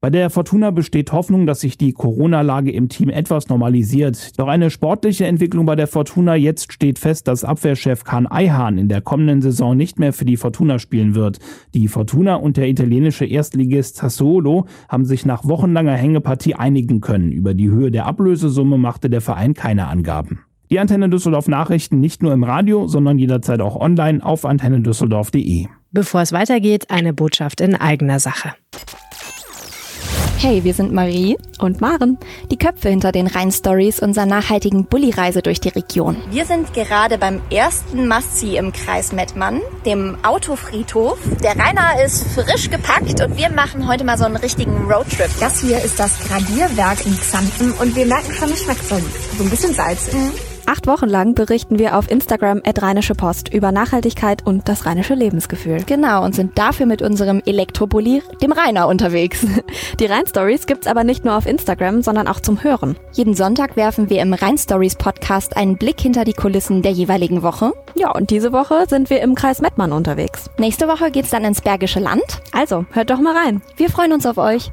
Bei 0.01 0.09
der 0.09 0.29
Fortuna 0.29 0.71
besteht 0.71 1.13
Hoffnung, 1.13 1.45
dass 1.45 1.61
sich 1.61 1.77
die 1.77 1.93
Corona-Lage 1.93 2.71
im 2.71 2.89
Team 2.89 3.09
etwas 3.09 3.47
normalisiert. 3.47 4.37
Doch 4.37 4.49
eine 4.49 4.69
sportliche 4.69 5.25
Entwicklung 5.25 5.65
bei 5.65 5.77
der 5.77 5.87
Fortuna 5.87 6.35
jetzt 6.35 6.73
steht 6.73 6.99
fest, 6.99 7.29
dass 7.29 7.45
Abwehrchef 7.45 8.03
Kahn 8.03 8.27
Eihahn 8.27 8.77
in 8.77 8.89
der 8.89 8.99
kommenden 8.99 9.41
Saison 9.41 9.77
nicht 9.77 9.97
mehr 9.97 10.11
für 10.11 10.25
die 10.25 10.35
Fortuna 10.35 10.77
spielen 10.77 11.15
wird. 11.15 11.39
Die 11.73 11.87
Fortuna 11.87 12.35
und 12.35 12.57
der 12.57 12.67
italienische 12.67 13.25
Erstligist 13.25 13.95
Sassuolo 13.95 14.65
haben 14.89 15.05
sich 15.05 15.25
nach 15.25 15.45
wochenlanger 15.45 15.95
Hängepartie 15.95 16.55
einigen 16.55 16.99
können. 16.99 17.31
Über 17.31 17.53
die 17.53 17.69
Höhe 17.69 17.91
der 17.91 18.07
Ablösesumme 18.07 18.77
machte 18.77 19.09
der 19.09 19.21
Verein 19.21 19.53
keine 19.53 19.87
Angaben. 19.87 20.41
Die 20.69 20.79
Antenne 20.79 21.09
Düsseldorf 21.09 21.47
Nachrichten 21.47 21.99
nicht 21.99 22.21
nur 22.21 22.33
im 22.33 22.43
Radio, 22.43 22.87
sondern 22.87 23.17
jederzeit 23.17 23.61
auch 23.61 23.75
online 23.75 24.23
auf 24.23 24.45
antennedüsseldorf.de. 24.45 25.67
Bevor 25.95 26.21
es 26.21 26.33
weitergeht, 26.33 26.89
eine 26.89 27.13
Botschaft 27.13 27.61
in 27.61 27.73
eigener 27.73 28.19
Sache. 28.19 28.53
Hey, 30.37 30.65
wir 30.65 30.73
sind 30.73 30.91
Marie 30.91 31.37
und 31.59 31.79
Maren, 31.79 32.17
die 32.51 32.57
Köpfe 32.57 32.89
hinter 32.89 33.13
den 33.13 33.27
Rhein-Stories 33.27 34.01
unserer 34.01 34.25
nachhaltigen 34.25 34.87
Bulli-Reise 34.87 35.41
durch 35.41 35.61
die 35.61 35.69
Region. 35.69 36.17
Wir 36.31 36.43
sind 36.43 36.73
gerade 36.73 37.17
beim 37.17 37.41
ersten 37.49 38.09
Must-See 38.09 38.57
im 38.57 38.73
Kreis 38.73 39.13
Mettmann, 39.13 39.61
dem 39.85 40.17
Autofriedhof. 40.21 41.17
Der 41.41 41.57
Rainer 41.57 42.03
ist 42.03 42.27
frisch 42.27 42.69
gepackt 42.69 43.21
und 43.21 43.37
wir 43.37 43.49
machen 43.49 43.87
heute 43.87 44.03
mal 44.03 44.17
so 44.17 44.25
einen 44.25 44.35
richtigen 44.35 44.91
Roadtrip. 44.91 45.29
Das 45.39 45.61
hier 45.61 45.81
ist 45.81 45.97
das 45.97 46.19
Gradierwerk 46.27 47.05
in 47.05 47.17
Xanten 47.17 47.71
und 47.71 47.95
wir 47.95 48.05
merken 48.05 48.33
schon, 48.33 48.51
es 48.51 48.63
schmeckt 48.63 48.85
so, 48.85 48.97
so 49.37 49.43
ein 49.45 49.49
bisschen 49.49 49.73
salzig. 49.73 50.13
Mhm. 50.13 50.33
Acht 50.67 50.87
Wochen 50.87 51.07
lang 51.07 51.35
berichten 51.35 51.77
wir 51.77 51.95
auf 51.95 52.09
Instagram 52.09 52.61
at 52.65 52.81
Rheinische 52.81 53.13
Post 53.13 53.53
über 53.53 53.71
Nachhaltigkeit 53.71 54.45
und 54.45 54.67
das 54.67 54.85
rheinische 54.85 55.13
Lebensgefühl. 55.13 55.83
Genau, 55.85 56.23
und 56.23 56.33
sind 56.33 56.57
dafür 56.57 56.87
mit 56.87 57.03
unserem 57.03 57.41
Elektrobully, 57.45 58.23
dem 58.41 58.51
Rainer, 58.51 58.87
unterwegs. 58.87 59.45
Die 59.99 60.05
Rhein-Stories 60.05 60.65
gibt's 60.65 60.87
aber 60.87 61.03
nicht 61.03 61.23
nur 61.23 61.35
auf 61.35 61.45
Instagram, 61.45 62.01
sondern 62.01 62.27
auch 62.27 62.39
zum 62.39 62.63
Hören. 62.63 62.95
Jeden 63.11 63.35
Sonntag 63.35 63.75
werfen 63.75 64.09
wir 64.09 64.21
im 64.21 64.33
Rhein-Stories 64.33 64.95
Podcast 64.95 65.55
einen 65.55 65.77
Blick 65.77 66.01
hinter 66.01 66.25
die 66.25 66.33
Kulissen 66.33 66.81
der 66.81 66.91
jeweiligen 66.91 67.43
Woche. 67.43 67.73
Ja, 67.93 68.11
und 68.11 68.31
diese 68.31 68.51
Woche 68.51 68.85
sind 68.89 69.09
wir 69.09 69.21
im 69.21 69.35
Kreis 69.35 69.61
Mettmann 69.61 69.91
unterwegs. 69.91 70.49
Nächste 70.57 70.87
Woche 70.87 71.11
geht's 71.11 71.29
dann 71.29 71.45
ins 71.45 71.61
Bergische 71.61 71.99
Land. 71.99 72.41
Also, 72.51 72.85
hört 72.91 73.11
doch 73.11 73.19
mal 73.19 73.37
rein. 73.37 73.61
Wir 73.77 73.89
freuen 73.89 74.13
uns 74.13 74.25
auf 74.25 74.37
euch. 74.37 74.71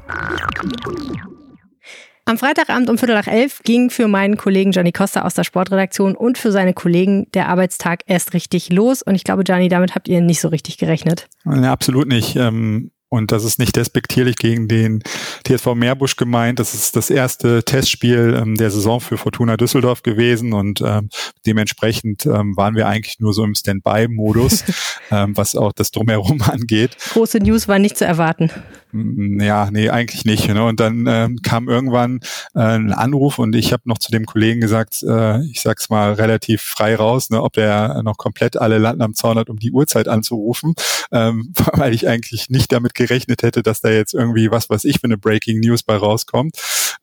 Am 2.25 2.37
Freitagabend 2.37 2.89
um 2.89 2.97
Viertel 2.97 3.15
nach 3.15 3.27
elf 3.27 3.61
ging 3.63 3.89
für 3.89 4.07
meinen 4.07 4.37
Kollegen 4.37 4.71
Gianni 4.71 4.93
Costa 4.93 5.23
aus 5.23 5.33
der 5.33 5.43
Sportredaktion 5.43 6.15
und 6.15 6.37
für 6.37 6.53
seine 6.53 6.73
Kollegen 6.73 7.29
der 7.33 7.49
Arbeitstag 7.49 8.03
erst 8.05 8.33
richtig 8.33 8.71
los. 8.71 9.01
Und 9.01 9.15
ich 9.15 9.25
glaube, 9.25 9.43
Gianni, 9.43 9.67
damit 9.67 9.93
habt 9.93 10.07
ihr 10.07 10.21
nicht 10.21 10.39
so 10.39 10.47
richtig 10.47 10.77
gerechnet. 10.77 11.27
Ja, 11.43 11.73
absolut 11.73 12.07
nicht. 12.07 12.37
Ähm 12.37 12.92
und 13.13 13.31
das 13.31 13.43
ist 13.43 13.59
nicht 13.59 13.75
despektierlich 13.75 14.37
gegen 14.37 14.67
den 14.67 15.03
TSV 15.47 15.75
Meerbusch 15.75 16.15
gemeint. 16.15 16.57
Das 16.57 16.73
ist 16.73 16.95
das 16.95 17.11
erste 17.11 17.63
Testspiel 17.63 18.35
ähm, 18.41 18.55
der 18.55 18.71
Saison 18.71 18.99
für 19.01 19.17
Fortuna 19.17 19.55
Düsseldorf 19.55 20.01
gewesen 20.01 20.53
und 20.53 20.81
ähm, 20.81 21.09
dementsprechend 21.45 22.25
ähm, 22.25 22.57
waren 22.57 22.75
wir 22.75 22.87
eigentlich 22.87 23.19
nur 23.19 23.33
so 23.33 23.43
im 23.43 23.53
Standby-Modus, 23.53 24.63
ähm, 25.11 25.37
was 25.37 25.55
auch 25.55 25.73
das 25.73 25.91
Drumherum 25.91 26.41
angeht. 26.49 26.97
Große 27.11 27.37
News 27.37 27.67
war 27.67 27.77
nicht 27.77 27.97
zu 27.97 28.05
erwarten. 28.05 28.49
Ja, 28.93 29.69
nee, 29.71 29.89
eigentlich 29.89 30.23
nicht. 30.23 30.47
Ne? 30.47 30.63
Und 30.63 30.79
dann 30.79 31.05
ähm, 31.07 31.39
kam 31.41 31.67
irgendwann 31.67 32.19
äh, 32.53 32.59
ein 32.59 32.93
Anruf 32.93 33.39
und 33.39 33.55
ich 33.55 33.73
habe 33.73 33.83
noch 33.85 33.97
zu 33.97 34.11
dem 34.11 34.25
Kollegen 34.25 34.61
gesagt, 34.61 35.01
äh, 35.01 35.43
ich 35.45 35.61
sag's 35.61 35.89
mal 35.89 36.13
relativ 36.13 36.61
frei 36.61 36.95
raus, 36.95 37.31
ne, 37.31 37.41
ob 37.41 37.53
der 37.53 38.03
noch 38.03 38.17
komplett 38.17 38.55
alle 38.55 38.77
Landen 38.77 39.01
am 39.01 39.15
Zaun 39.15 39.39
hat, 39.39 39.49
um 39.49 39.57
die 39.57 39.71
Uhrzeit 39.71 40.07
anzurufen, 40.07 40.75
ähm, 41.11 41.53
weil 41.73 41.93
ich 41.93 42.07
eigentlich 42.07 42.51
nicht 42.51 42.71
damit 42.71 42.93
gerechnet 43.07 43.43
hätte, 43.43 43.63
dass 43.63 43.81
da 43.81 43.89
jetzt 43.89 44.13
irgendwie 44.13 44.51
was, 44.51 44.69
was 44.69 44.83
ich 44.83 44.99
für 44.99 45.05
eine 45.05 45.17
Breaking 45.17 45.59
News 45.59 45.83
bei 45.83 45.95
rauskommt. 45.95 46.55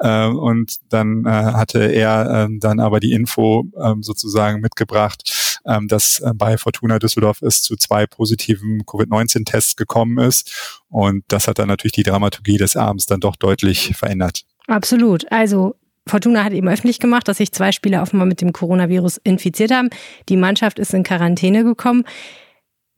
Ähm, 0.02 0.36
und 0.36 0.76
dann 0.88 1.24
äh, 1.24 1.30
hatte 1.30 1.84
er 1.84 2.46
ähm, 2.46 2.60
dann 2.60 2.80
aber 2.80 3.00
die 3.00 3.12
Info 3.12 3.66
ähm, 3.82 4.02
sozusagen 4.02 4.60
mitgebracht, 4.60 5.60
ähm, 5.66 5.88
dass 5.88 6.20
äh, 6.20 6.32
bei 6.34 6.56
Fortuna 6.58 6.98
Düsseldorf 6.98 7.42
es 7.42 7.62
zu 7.62 7.76
zwei 7.76 8.06
positiven 8.06 8.84
Covid-19-Tests 8.86 9.76
gekommen 9.76 10.18
ist 10.18 10.80
und 10.88 11.24
das 11.28 11.48
hat 11.48 11.58
dann 11.58 11.68
natürlich 11.68 11.92
die 11.92 12.02
Dramaturgie 12.02 12.56
des 12.56 12.76
Abends 12.76 13.06
dann 13.06 13.20
doch 13.20 13.36
deutlich 13.36 13.96
verändert. 13.96 14.44
Absolut. 14.66 15.30
Also 15.30 15.74
Fortuna 16.06 16.44
hat 16.44 16.52
eben 16.52 16.68
öffentlich 16.68 16.98
gemacht, 16.98 17.28
dass 17.28 17.38
sich 17.38 17.52
zwei 17.52 17.72
Spieler 17.72 18.02
offenbar 18.02 18.26
mit 18.26 18.40
dem 18.40 18.52
Coronavirus 18.52 19.18
infiziert 19.18 19.70
haben. 19.70 19.90
Die 20.28 20.36
Mannschaft 20.36 20.78
ist 20.78 20.94
in 20.94 21.02
Quarantäne 21.02 21.62
gekommen. 21.64 22.04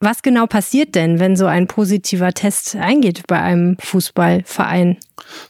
Was 0.04 0.22
genau 0.22 0.46
passiert 0.46 0.96
denn, 0.96 1.20
wenn 1.20 1.36
so 1.36 1.46
ein 1.46 1.68
positiver 1.68 2.32
Test 2.32 2.74
eingeht 2.74 3.22
bei 3.28 3.40
einem 3.40 3.76
Fußballverein? 3.78 4.98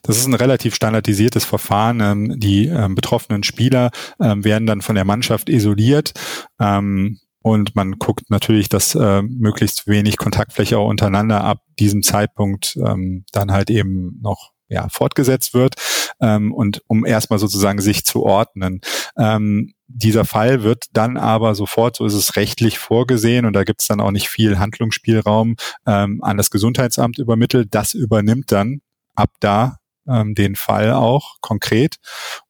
Das 0.03 0.19
ist 0.19 0.27
ein 0.27 0.35
relativ 0.35 0.75
standardisiertes 0.75 1.47
Verfahren. 1.47 2.01
Ähm, 2.01 2.39
die 2.39 2.67
ähm, 2.67 2.95
betroffenen 2.95 3.45
Spieler 3.45 3.91
ähm, 4.21 4.45
werden 4.45 4.67
dann 4.67 4.83
von 4.83 4.95
der 4.95 5.07
Mannschaft 5.07 5.49
isoliert. 5.49 6.13
Und 6.59 7.75
man 7.75 7.93
guckt 7.99 8.31
natürlich, 8.31 8.69
dass 8.69 8.95
äh, 8.95 9.23
möglichst 9.23 9.89
wenig 9.89 10.17
Kontaktfläche 10.17 10.79
auch 10.79 10.89
untereinander 10.89 11.43
ab 11.43 11.59
diesem 11.79 12.03
Zeitpunkt 12.03 12.77
ähm, 12.77 13.25
dann 13.33 13.51
halt 13.51 13.69
eben 13.69 14.21
noch 14.23 14.53
ja, 14.69 14.89
fortgesetzt 14.89 15.55
wird. 15.55 15.75
Ähm, 16.21 16.53
und 16.53 16.83
um 16.87 17.05
erstmal 17.05 17.39
sozusagen 17.39 17.81
sich 17.81 18.05
zu 18.05 18.23
ordnen. 18.23 18.81
Ähm, 19.17 19.73
dieser 19.95 20.25
Fall 20.25 20.63
wird 20.63 20.87
dann 20.93 21.17
aber 21.17 21.55
sofort, 21.55 21.97
so 21.97 22.07
ist 22.07 22.15
es 22.15 22.37
rechtlich 22.37 22.79
vorgesehen 22.79 23.47
und 23.47 23.53
da 23.53 23.65
gibt 23.65 23.83
es 23.83 23.89
dann 23.89 24.01
auch 24.01 24.11
nicht 24.11 24.29
viel 24.29 24.59
Handlungsspielraum, 24.59 25.57
ähm, 25.87 26.23
an 26.23 26.37
das 26.37 26.51
Gesundheitsamt 26.51 27.19
übermittelt. 27.19 27.69
Das 27.71 27.95
übernimmt 27.95 28.53
dann 28.53 28.81
ab 29.15 29.31
da 29.41 29.79
ähm, 30.07 30.35
den 30.35 30.57
Fall 30.57 30.93
auch 30.93 31.37
konkret 31.41 31.97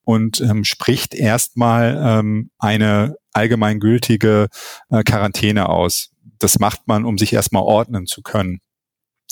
und 0.04 0.40
ähm, 0.40 0.64
spricht 0.64 1.14
erstmal 1.14 2.00
ähm, 2.02 2.50
eine 2.58 3.16
allgemeingültige 3.32 4.48
äh, 4.90 5.02
Quarantäne 5.02 5.68
aus. 5.68 6.10
Das 6.38 6.58
macht 6.58 6.86
man, 6.86 7.04
um 7.04 7.18
sich 7.18 7.32
erstmal 7.32 7.62
ordnen 7.62 8.06
zu 8.06 8.22
können. 8.22 8.60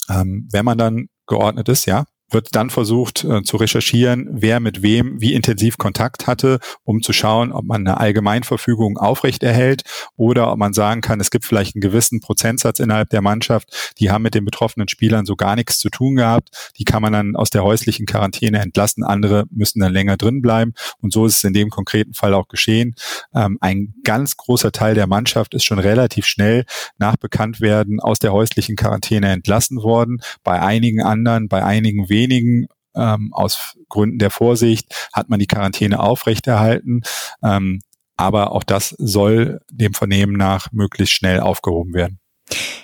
Ähm, 0.09 0.49
wenn 0.51 0.65
man 0.65 0.79
dann 0.79 1.09
geordnet 1.27 1.69
ist, 1.69 1.87
ja, 1.87 2.05
wird 2.33 2.55
dann 2.55 2.71
versucht 2.71 3.25
äh, 3.25 3.43
zu 3.43 3.57
recherchieren, 3.57 4.29
wer 4.31 4.61
mit 4.61 4.83
wem 4.83 5.21
wie 5.21 5.35
intensiv 5.35 5.79
Kontakt 5.79 6.27
hatte, 6.27 6.59
um 6.85 7.03
zu 7.03 7.13
schauen, 7.13 7.53
ob 7.53 7.65
man 7.65 7.87
eine 7.87 7.99
Allgemeinverfügung 7.99 8.99
aufrechterhält 8.99 9.83
oder 10.17 10.53
ob 10.53 10.59
man 10.59 10.73
sagen 10.73 11.01
kann, 11.01 11.21
es 11.21 11.31
gibt 11.31 11.45
vielleicht 11.45 11.75
einen 11.75 11.81
gewissen 11.81 12.21
Prozentsatz 12.21 12.79
innerhalb 12.79 13.11
der 13.11 13.23
Mannschaft, 13.23 13.95
die 13.99 14.11
haben 14.11 14.23
mit 14.23 14.35
den 14.35 14.45
betroffenen 14.45 14.89
Spielern 14.89 15.27
so 15.27 15.37
gar 15.37 15.57
nichts 15.57 15.79
zu 15.79 15.91
tun 15.91 16.17
gehabt. 16.17 16.73
Die 16.79 16.85
kann 16.85 17.03
man 17.03 17.13
dann 17.13 17.37
aus 17.37 17.51
der 17.51 17.65
häuslichen 17.65 18.07
Quarantäne 18.07 18.61
entlassen. 18.61 19.05
Andere 19.05 19.45
müssen 19.51 19.81
dann 19.81 19.93
länger 19.93 20.17
drin 20.17 20.43
bleiben. 20.43 20.73
Und 21.01 21.13
so 21.13 21.27
ist 21.27 21.39
es 21.39 21.45
in 21.45 21.53
dem 21.53 21.71
konkreten 21.71 22.15
Fall 22.15 22.35
auch 22.35 22.49
geschehen. 22.49 22.95
Ähm, 23.35 23.59
ein 23.61 23.95
ganz 24.05 24.37
großer 24.37 24.73
Teil 24.73 24.95
der 24.95 25.07
Mannschaft 25.07 25.55
ist 25.55 25.65
schon 25.65 25.79
relativ 25.79 26.27
schnell 26.27 26.65
nach 26.99 27.17
Bekanntwerden 27.17 28.01
aus 28.01 28.19
der 28.19 28.33
häuslichen 28.33 28.77
Quarantäne 28.77 29.31
entlassen 29.31 29.83
worden. 29.83 30.21
Bei 30.45 30.61
einigen 30.61 31.03
anderen, 31.03 31.49
bei 31.49 31.65
einigen 31.65 32.09
wenigen 32.09 32.20
wenigen 32.21 32.67
ähm, 32.95 33.33
aus 33.33 33.77
Gründen 33.89 34.19
der 34.19 34.31
Vorsicht 34.31 35.09
hat 35.13 35.29
man 35.29 35.39
die 35.39 35.47
Quarantäne 35.47 36.01
aufrechterhalten. 36.01 37.03
Ähm, 37.43 37.81
aber 38.17 38.53
auch 38.53 38.65
das 38.65 38.91
soll 38.99 39.61
dem 39.71 39.95
Vernehmen 39.95 40.37
nach 40.37 40.73
möglichst 40.73 41.15
schnell 41.15 41.41
aufgehoben 41.41 41.95
werden. 41.95 42.19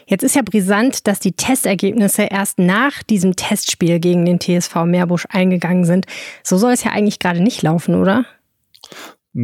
Jetzt 0.07 0.23
ist 0.23 0.37
ja 0.37 0.43
brisant, 0.43 1.07
dass 1.09 1.19
die 1.19 1.33
Testergebnisse 1.33 2.23
erst 2.23 2.59
nach 2.59 3.02
diesem 3.02 3.35
Testspiel 3.35 3.99
gegen 3.99 4.25
den 4.25 4.38
TSV 4.38 4.85
Meerbusch 4.87 5.26
eingegangen 5.28 5.85
sind. 5.85 6.07
So 6.45 6.57
soll 6.57 6.73
es 6.73 6.85
ja 6.85 6.93
eigentlich 6.93 7.19
gerade 7.19 7.43
nicht 7.43 7.62
laufen, 7.62 7.97
oder? 7.97 8.25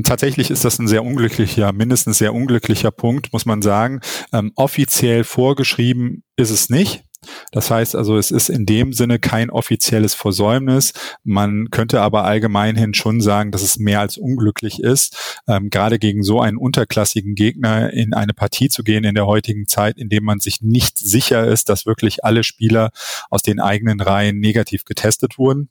Tatsächlich 0.04 0.50
ist 0.50 0.64
das 0.64 0.78
ein 0.78 0.88
sehr 0.88 1.04
unglücklicher, 1.04 1.72
mindestens 1.72 2.16
sehr 2.16 2.32
unglücklicher 2.32 2.90
Punkt, 2.90 3.32
muss 3.32 3.44
man 3.44 3.60
sagen. 3.60 4.00
Ähm, 4.32 4.52
offiziell 4.54 5.24
vorgeschrieben 5.24 6.22
ist 6.36 6.50
es 6.50 6.70
nicht. 6.70 7.04
Das 7.52 7.70
heißt 7.70 7.94
also, 7.96 8.16
es 8.16 8.30
ist 8.30 8.48
in 8.48 8.66
dem 8.66 8.92
Sinne 8.92 9.18
kein 9.18 9.50
offizielles 9.50 10.14
Versäumnis. 10.14 10.92
Man 11.24 11.70
könnte 11.70 12.00
aber 12.00 12.24
allgemeinhin 12.24 12.94
schon 12.94 13.20
sagen, 13.20 13.50
dass 13.50 13.62
es 13.62 13.78
mehr 13.78 14.00
als 14.00 14.16
unglücklich 14.16 14.80
ist, 14.80 15.40
ähm, 15.48 15.70
gerade 15.70 15.98
gegen 15.98 16.22
so 16.22 16.40
einen 16.40 16.56
unterklassigen 16.56 17.34
Gegner 17.34 17.92
in 17.92 18.14
eine 18.14 18.34
Partie 18.34 18.68
zu 18.68 18.82
gehen 18.82 19.04
in 19.04 19.14
der 19.14 19.26
heutigen 19.26 19.66
Zeit, 19.66 19.98
in 19.98 20.08
dem 20.08 20.24
man 20.24 20.40
sich 20.40 20.62
nicht 20.62 20.98
sicher 20.98 21.46
ist, 21.46 21.68
dass 21.68 21.86
wirklich 21.86 22.24
alle 22.24 22.44
Spieler 22.44 22.90
aus 23.30 23.42
den 23.42 23.60
eigenen 23.60 24.00
Reihen 24.00 24.38
negativ 24.38 24.84
getestet 24.84 25.38
wurden. 25.38 25.68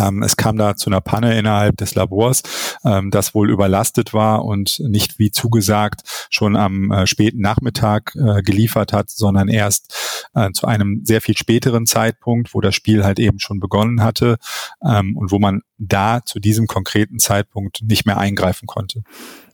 Ähm, 0.00 0.22
es 0.22 0.36
kam 0.36 0.56
da 0.56 0.76
zu 0.76 0.90
einer 0.90 1.00
Panne 1.00 1.38
innerhalb 1.38 1.76
des 1.76 1.94
Labors, 1.94 2.42
ähm, 2.84 3.10
das 3.10 3.34
wohl 3.34 3.50
überlastet 3.50 4.12
war 4.12 4.44
und 4.44 4.80
nicht 4.80 5.18
wie 5.18 5.30
zugesagt 5.30 6.02
schon 6.30 6.56
am 6.56 6.90
äh, 6.90 7.06
späten 7.06 7.40
Nachmittag 7.40 8.14
äh, 8.16 8.42
geliefert 8.42 8.92
hat, 8.92 9.10
sondern 9.10 9.48
erst 9.48 9.94
äh, 10.34 10.50
zu 10.52 10.66
einem 10.66 11.02
sehr 11.04 11.20
viel 11.20 11.36
späteren 11.36 11.86
Zeitpunkt, 11.86 12.54
wo 12.54 12.60
das 12.60 12.74
Spiel 12.74 13.04
halt 13.04 13.18
eben 13.18 13.38
schon 13.38 13.60
begonnen 13.60 14.02
hatte 14.02 14.36
ähm, 14.84 15.16
und 15.16 15.30
wo 15.30 15.38
man 15.38 15.62
da 15.78 16.24
zu 16.24 16.38
diesem 16.38 16.66
konkreten 16.66 17.18
Zeitpunkt 17.18 17.82
nicht 17.82 18.06
mehr 18.06 18.18
eingreifen 18.18 18.66
konnte. 18.66 19.02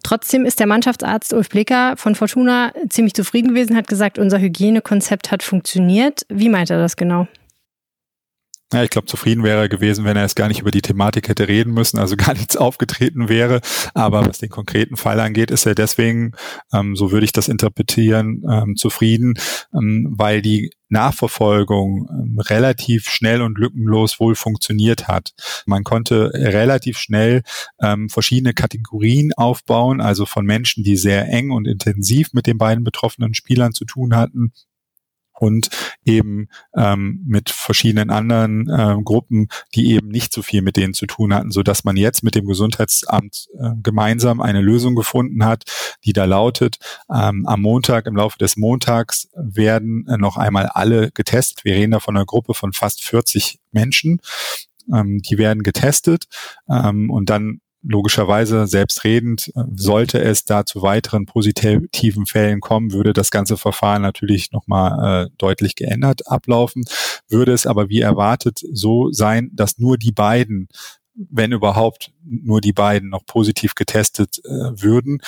Trotzdem 0.02 0.44
ist 0.46 0.60
der 0.60 0.66
Mannschaftsarzt 0.66 1.32
Ulf 1.32 1.50
Blicker 1.50 1.96
von 1.96 2.14
Fortuna 2.14 2.72
ziemlich 2.88 3.14
zufrieden 3.14 3.48
gewesen, 3.48 3.76
hat 3.76 3.88
gesagt, 3.88 4.18
unser 4.18 4.40
Hygienekonzept 4.40 5.30
hat 5.30 5.42
funktioniert. 5.42 6.22
Wie 6.28 6.48
meint 6.48 6.70
er 6.70 6.78
das 6.78 6.96
genau? 6.96 7.26
Ja, 8.72 8.84
ich 8.84 8.90
glaube, 8.90 9.06
zufrieden 9.06 9.42
wäre 9.42 9.62
er 9.62 9.68
gewesen, 9.68 10.04
wenn 10.04 10.16
er 10.16 10.24
es 10.24 10.36
gar 10.36 10.46
nicht 10.46 10.60
über 10.60 10.70
die 10.70 10.82
Thematik 10.82 11.28
hätte 11.28 11.48
reden 11.48 11.74
müssen, 11.74 11.98
also 11.98 12.14
gar 12.18 12.34
nichts 12.34 12.56
aufgetreten 12.56 13.28
wäre. 13.28 13.60
Aber 13.94 14.26
was 14.26 14.38
den 14.38 14.48
konkreten 14.48 14.96
Fall 14.96 15.18
angeht, 15.18 15.50
ist 15.50 15.66
er 15.66 15.74
deswegen, 15.74 16.32
ähm, 16.72 16.94
so 16.94 17.10
würde 17.10 17.24
ich 17.24 17.32
das 17.32 17.48
interpretieren, 17.48 18.44
ähm, 18.48 18.76
zufrieden, 18.76 19.34
ähm, 19.74 20.14
weil 20.16 20.40
die 20.40 20.70
Nachverfolgung 20.88 22.08
ähm, 22.10 22.38
relativ 22.38 23.08
schnell 23.08 23.42
und 23.42 23.58
lückenlos 23.58 24.20
wohl 24.20 24.36
funktioniert 24.36 25.08
hat. 25.08 25.32
Man 25.66 25.82
konnte 25.82 26.30
relativ 26.34 26.98
schnell 26.98 27.42
ähm, 27.80 28.08
verschiedene 28.08 28.54
Kategorien 28.54 29.32
aufbauen, 29.32 30.00
also 30.00 30.26
von 30.26 30.46
Menschen, 30.46 30.84
die 30.84 30.96
sehr 30.96 31.28
eng 31.28 31.50
und 31.50 31.66
intensiv 31.66 32.32
mit 32.34 32.46
den 32.46 32.58
beiden 32.58 32.84
betroffenen 32.84 33.34
Spielern 33.34 33.72
zu 33.72 33.84
tun 33.84 34.14
hatten, 34.14 34.52
und 35.40 35.70
eben 36.04 36.48
ähm, 36.76 37.24
mit 37.26 37.48
verschiedenen 37.48 38.10
anderen 38.10 38.68
äh, 38.68 39.02
Gruppen, 39.02 39.48
die 39.74 39.92
eben 39.92 40.08
nicht 40.08 40.34
so 40.34 40.42
viel 40.42 40.60
mit 40.60 40.76
denen 40.76 40.92
zu 40.92 41.06
tun 41.06 41.32
hatten, 41.32 41.50
so 41.50 41.62
dass 41.62 41.82
man 41.82 41.96
jetzt 41.96 42.22
mit 42.22 42.34
dem 42.34 42.44
Gesundheitsamt 42.44 43.48
äh, 43.58 43.70
gemeinsam 43.82 44.42
eine 44.42 44.60
Lösung 44.60 44.94
gefunden 44.94 45.46
hat, 45.46 45.64
die 46.04 46.12
da 46.12 46.26
lautet: 46.26 46.76
ähm, 47.10 47.46
Am 47.46 47.62
Montag, 47.62 48.06
im 48.06 48.16
Laufe 48.16 48.36
des 48.36 48.58
Montags 48.58 49.28
werden 49.34 50.06
äh, 50.08 50.18
noch 50.18 50.36
einmal 50.36 50.66
alle 50.66 51.10
getestet. 51.10 51.64
Wir 51.64 51.74
reden 51.74 51.92
da 51.92 52.00
von 52.00 52.16
einer 52.16 52.26
Gruppe 52.26 52.52
von 52.52 52.74
fast 52.74 53.02
40 53.02 53.60
Menschen. 53.72 54.20
Ähm, 54.92 55.22
die 55.22 55.38
werden 55.38 55.62
getestet 55.62 56.26
ähm, 56.68 57.10
und 57.10 57.30
dann 57.30 57.60
logischerweise 57.82 58.66
selbstredend, 58.66 59.52
äh, 59.54 59.62
sollte 59.74 60.20
es 60.20 60.44
da 60.44 60.64
zu 60.64 60.82
weiteren 60.82 61.26
positiven 61.26 62.26
Fällen 62.26 62.60
kommen, 62.60 62.92
würde 62.92 63.12
das 63.12 63.30
ganze 63.30 63.56
Verfahren 63.56 64.02
natürlich 64.02 64.52
nochmal 64.52 65.26
äh, 65.26 65.30
deutlich 65.38 65.74
geändert 65.74 66.26
ablaufen. 66.26 66.84
Würde 67.28 67.52
es 67.52 67.66
aber 67.66 67.88
wie 67.88 68.00
erwartet 68.00 68.60
so 68.72 69.10
sein, 69.12 69.50
dass 69.52 69.78
nur 69.78 69.96
die 69.96 70.12
beiden 70.12 70.68
wenn 71.30 71.52
überhaupt 71.52 72.12
nur 72.24 72.60
die 72.60 72.72
beiden 72.72 73.10
noch 73.10 73.26
positiv 73.26 73.74
getestet 73.74 74.40
äh, 74.44 74.48
würden, 74.48 75.18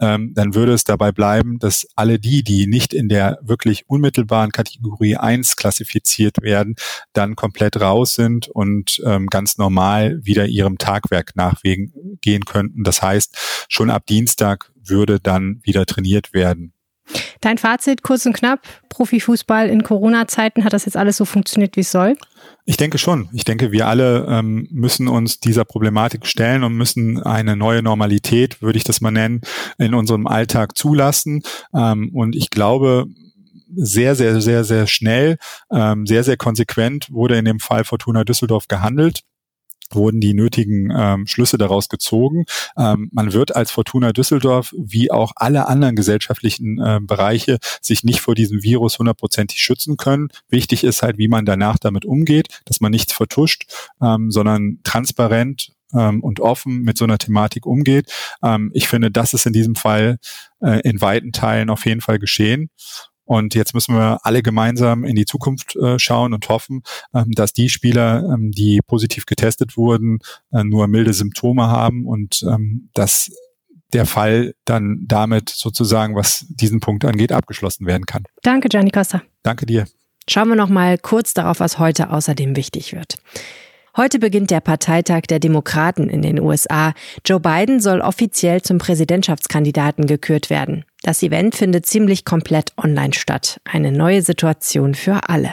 ähm, 0.00 0.32
dann 0.34 0.54
würde 0.54 0.72
es 0.72 0.84
dabei 0.84 1.12
bleiben, 1.12 1.58
dass 1.58 1.86
alle 1.96 2.18
die, 2.18 2.42
die 2.42 2.66
nicht 2.66 2.94
in 2.94 3.08
der 3.08 3.38
wirklich 3.42 3.88
unmittelbaren 3.88 4.52
Kategorie 4.52 5.16
1 5.16 5.56
klassifiziert 5.56 6.40
werden, 6.42 6.76
dann 7.12 7.36
komplett 7.36 7.80
raus 7.80 8.14
sind 8.14 8.48
und 8.48 9.00
ähm, 9.04 9.26
ganz 9.26 9.58
normal 9.58 10.24
wieder 10.24 10.46
ihrem 10.46 10.78
Tagwerk 10.78 11.36
nachgehen 11.36 12.44
könnten. 12.44 12.84
Das 12.84 13.02
heißt, 13.02 13.66
schon 13.68 13.90
ab 13.90 14.06
Dienstag 14.06 14.72
würde 14.82 15.20
dann 15.20 15.60
wieder 15.62 15.86
trainiert 15.86 16.32
werden. 16.32 16.72
Dein 17.40 17.58
Fazit, 17.58 18.02
kurz 18.02 18.26
und 18.26 18.34
knapp, 18.34 18.60
Profifußball 18.88 19.68
in 19.68 19.82
Corona-Zeiten, 19.82 20.64
hat 20.64 20.72
das 20.72 20.84
jetzt 20.84 20.96
alles 20.96 21.16
so 21.16 21.24
funktioniert, 21.24 21.76
wie 21.76 21.80
es 21.80 21.90
soll? 21.90 22.16
Ich 22.64 22.76
denke 22.76 22.98
schon. 22.98 23.28
Ich 23.32 23.44
denke, 23.44 23.72
wir 23.72 23.86
alle 23.86 24.26
ähm, 24.28 24.68
müssen 24.70 25.08
uns 25.08 25.40
dieser 25.40 25.64
Problematik 25.64 26.26
stellen 26.26 26.62
und 26.62 26.74
müssen 26.74 27.22
eine 27.22 27.56
neue 27.56 27.82
Normalität, 27.82 28.62
würde 28.62 28.76
ich 28.76 28.84
das 28.84 29.00
mal 29.00 29.10
nennen, 29.10 29.40
in 29.78 29.94
unserem 29.94 30.26
Alltag 30.26 30.76
zulassen. 30.76 31.42
Ähm, 31.74 32.10
und 32.14 32.36
ich 32.36 32.50
glaube, 32.50 33.06
sehr, 33.74 34.14
sehr, 34.14 34.40
sehr, 34.40 34.64
sehr 34.64 34.86
schnell, 34.86 35.38
ähm, 35.72 36.06
sehr, 36.06 36.24
sehr 36.24 36.36
konsequent 36.36 37.10
wurde 37.10 37.36
in 37.36 37.44
dem 37.44 37.60
Fall 37.60 37.84
Fortuna 37.84 38.24
Düsseldorf 38.24 38.68
gehandelt 38.68 39.22
wurden 39.90 40.20
die 40.20 40.34
nötigen 40.34 40.92
ähm, 40.96 41.26
Schlüsse 41.26 41.58
daraus 41.58 41.88
gezogen. 41.88 42.44
Ähm, 42.76 43.10
man 43.12 43.32
wird 43.32 43.54
als 43.54 43.70
Fortuna 43.70 44.12
Düsseldorf 44.12 44.74
wie 44.76 45.10
auch 45.10 45.32
alle 45.36 45.66
anderen 45.66 45.96
gesellschaftlichen 45.96 46.80
äh, 46.80 47.00
Bereiche 47.02 47.58
sich 47.80 48.04
nicht 48.04 48.20
vor 48.20 48.34
diesem 48.34 48.62
Virus 48.62 48.98
hundertprozentig 48.98 49.60
schützen 49.60 49.96
können. 49.96 50.28
Wichtig 50.48 50.84
ist 50.84 51.02
halt, 51.02 51.18
wie 51.18 51.28
man 51.28 51.44
danach 51.44 51.78
damit 51.78 52.04
umgeht, 52.04 52.60
dass 52.64 52.80
man 52.80 52.90
nichts 52.90 53.12
vertuscht, 53.12 53.64
ähm, 54.00 54.30
sondern 54.30 54.78
transparent 54.84 55.72
ähm, 55.94 56.22
und 56.22 56.40
offen 56.40 56.82
mit 56.82 56.96
so 56.96 57.04
einer 57.04 57.18
Thematik 57.18 57.66
umgeht. 57.66 58.12
Ähm, 58.42 58.70
ich 58.74 58.88
finde, 58.88 59.10
das 59.10 59.34
ist 59.34 59.46
in 59.46 59.52
diesem 59.52 59.74
Fall 59.74 60.18
äh, 60.60 60.80
in 60.80 61.00
weiten 61.00 61.32
Teilen 61.32 61.70
auf 61.70 61.86
jeden 61.86 62.00
Fall 62.00 62.18
geschehen. 62.18 62.70
Und 63.30 63.54
jetzt 63.54 63.74
müssen 63.74 63.94
wir 63.94 64.26
alle 64.26 64.42
gemeinsam 64.42 65.04
in 65.04 65.14
die 65.14 65.24
Zukunft 65.24 65.76
äh, 65.76 66.00
schauen 66.00 66.34
und 66.34 66.48
hoffen, 66.48 66.82
ähm, 67.14 67.30
dass 67.30 67.52
die 67.52 67.68
Spieler, 67.68 68.24
ähm, 68.24 68.50
die 68.50 68.80
positiv 68.84 69.24
getestet 69.24 69.76
wurden, 69.76 70.18
äh, 70.50 70.64
nur 70.64 70.88
milde 70.88 71.12
Symptome 71.12 71.68
haben 71.68 72.06
und 72.06 72.42
ähm, 72.42 72.90
dass 72.92 73.30
der 73.92 74.06
Fall 74.06 74.54
dann 74.64 75.04
damit 75.06 75.48
sozusagen, 75.48 76.16
was 76.16 76.44
diesen 76.48 76.80
Punkt 76.80 77.04
angeht, 77.04 77.30
abgeschlossen 77.30 77.86
werden 77.86 78.04
kann. 78.04 78.24
Danke, 78.42 78.68
Gianni 78.68 78.90
Costa. 78.90 79.22
Danke 79.44 79.64
dir. 79.64 79.86
Schauen 80.28 80.48
wir 80.48 80.56
noch 80.56 80.68
mal 80.68 80.98
kurz 80.98 81.32
darauf, 81.32 81.60
was 81.60 81.78
heute 81.78 82.10
außerdem 82.10 82.56
wichtig 82.56 82.92
wird. 82.92 83.14
Heute 83.96 84.18
beginnt 84.20 84.50
der 84.50 84.60
Parteitag 84.60 85.22
der 85.22 85.40
Demokraten 85.40 86.08
in 86.08 86.22
den 86.22 86.40
USA. 86.40 86.92
Joe 87.24 87.40
Biden 87.40 87.80
soll 87.80 88.00
offiziell 88.00 88.62
zum 88.62 88.78
Präsidentschaftskandidaten 88.78 90.06
gekürt 90.06 90.48
werden. 90.48 90.84
Das 91.02 91.22
Event 91.22 91.56
findet 91.56 91.86
ziemlich 91.86 92.24
komplett 92.24 92.72
online 92.76 93.14
statt. 93.14 93.60
Eine 93.64 93.90
neue 93.90 94.22
Situation 94.22 94.94
für 94.94 95.28
alle. 95.28 95.52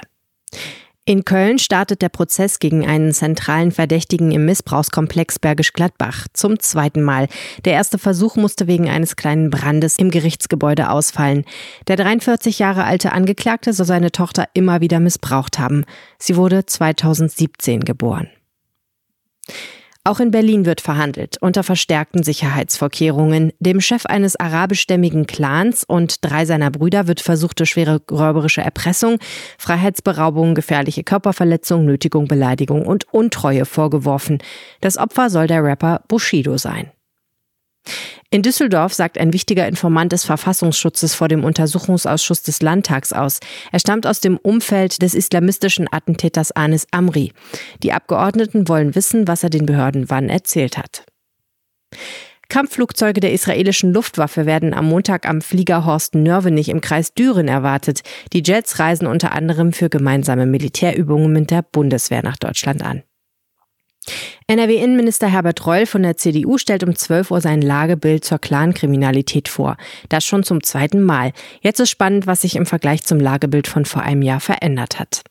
In 1.07 1.23
Köln 1.23 1.57
startet 1.57 2.01
der 2.01 2.09
Prozess 2.09 2.59
gegen 2.59 2.85
einen 2.85 3.13
zentralen 3.13 3.71
Verdächtigen 3.71 4.33
im 4.33 4.43
Missbrauchskomplex 4.43 5.39
Bergisch 5.39 5.71
Gladbach 5.71 6.27
zum 6.33 6.59
zweiten 6.59 7.01
Mal. 7.01 7.29
Der 7.63 7.71
erste 7.71 7.97
Versuch 7.97 8.35
musste 8.35 8.67
wegen 8.67 8.89
eines 8.89 9.15
kleinen 9.15 9.49
Brandes 9.49 9.97
im 9.97 10.11
Gerichtsgebäude 10.11 10.89
ausfallen. 10.89 11.45
Der 11.87 11.95
43 11.95 12.59
Jahre 12.59 12.83
alte 12.83 13.13
Angeklagte 13.13 13.71
soll 13.71 13.85
seine 13.85 14.11
Tochter 14.11 14.49
immer 14.53 14.81
wieder 14.81 14.99
missbraucht 14.99 15.59
haben. 15.59 15.85
Sie 16.19 16.35
wurde 16.35 16.65
2017 16.65 17.85
geboren. 17.85 18.27
Auch 20.07 20.21
in 20.21 20.31
Berlin 20.31 20.65
wird 20.65 20.79
verhandelt, 20.79 21.35
unter 21.41 21.63
verstärkten 21.63 22.23
Sicherheitsvorkehrungen. 22.23 23.51
Dem 23.59 23.81
Chef 23.81 24.05
eines 24.05 24.37
arabischstämmigen 24.37 25.27
Clans 25.27 25.83
und 25.83 26.23
drei 26.23 26.45
seiner 26.45 26.71
Brüder 26.71 27.07
wird 27.07 27.19
versuchte 27.19 27.65
schwere 27.65 27.99
räuberische 28.09 28.61
Erpressung, 28.61 29.19
Freiheitsberaubung, 29.57 30.55
gefährliche 30.55 31.03
Körperverletzung, 31.03 31.83
Nötigung, 31.83 32.29
Beleidigung 32.29 32.85
und 32.85 33.13
Untreue 33.13 33.65
vorgeworfen. 33.65 34.37
Das 34.79 34.97
Opfer 34.97 35.29
soll 35.29 35.47
der 35.47 35.61
Rapper 35.61 36.01
Bushido 36.07 36.57
sein. 36.57 36.89
In 38.29 38.41
Düsseldorf 38.41 38.93
sagt 38.93 39.17
ein 39.17 39.31
wichtiger 39.31 39.67
Informant 39.67 40.11
des 40.11 40.25
Verfassungsschutzes 40.25 41.15
vor 41.15 41.27
dem 41.27 41.43
Untersuchungsausschuss 41.43 42.43
des 42.43 42.61
Landtags 42.61 43.13
aus. 43.13 43.39
Er 43.71 43.79
stammt 43.79 44.05
aus 44.05 44.19
dem 44.19 44.37
Umfeld 44.37 45.01
des 45.01 45.13
islamistischen 45.13 45.87
Attentäters 45.91 46.51
Anis 46.51 46.87
Amri. 46.91 47.31
Die 47.83 47.93
Abgeordneten 47.93 48.67
wollen 48.67 48.95
wissen, 48.95 49.27
was 49.27 49.43
er 49.43 49.49
den 49.49 49.65
Behörden 49.65 50.09
wann 50.09 50.29
erzählt 50.29 50.77
hat. 50.77 51.05
Kampfflugzeuge 52.49 53.19
der 53.19 53.33
israelischen 53.33 53.93
Luftwaffe 53.93 54.45
werden 54.45 54.73
am 54.73 54.85
Montag 54.85 55.27
am 55.27 55.41
Flieger 55.41 55.85
Horst 55.85 56.15
Nörvenich 56.15 56.69
im 56.69 56.79
Kreis 56.79 57.13
Düren 57.13 57.49
erwartet. 57.49 58.01
Die 58.31 58.41
Jets 58.45 58.79
reisen 58.79 59.05
unter 59.05 59.33
anderem 59.33 59.73
für 59.73 59.89
gemeinsame 59.89 60.45
Militärübungen 60.45 61.31
mit 61.31 61.51
der 61.51 61.61
Bundeswehr 61.61 62.23
nach 62.23 62.37
Deutschland 62.37 62.83
an. 62.83 63.03
NRW-Innenminister 64.47 65.27
Herbert 65.27 65.65
Reul 65.65 65.85
von 65.85 66.03
der 66.03 66.17
CDU 66.17 66.57
stellt 66.57 66.83
um 66.83 66.95
12 66.95 67.31
Uhr 67.31 67.41
sein 67.41 67.61
Lagebild 67.61 68.23
zur 68.23 68.39
Clankriminalität 68.39 69.49
vor. 69.49 69.77
Das 70.09 70.25
schon 70.25 70.43
zum 70.43 70.63
zweiten 70.63 71.01
Mal. 71.01 71.33
Jetzt 71.61 71.79
ist 71.79 71.89
spannend, 71.89 72.27
was 72.27 72.41
sich 72.41 72.55
im 72.55 72.65
Vergleich 72.65 73.03
zum 73.03 73.19
Lagebild 73.19 73.67
von 73.67 73.85
vor 73.85 74.03
einem 74.03 74.21
Jahr 74.21 74.39
verändert 74.39 74.99
hat. 74.99 75.23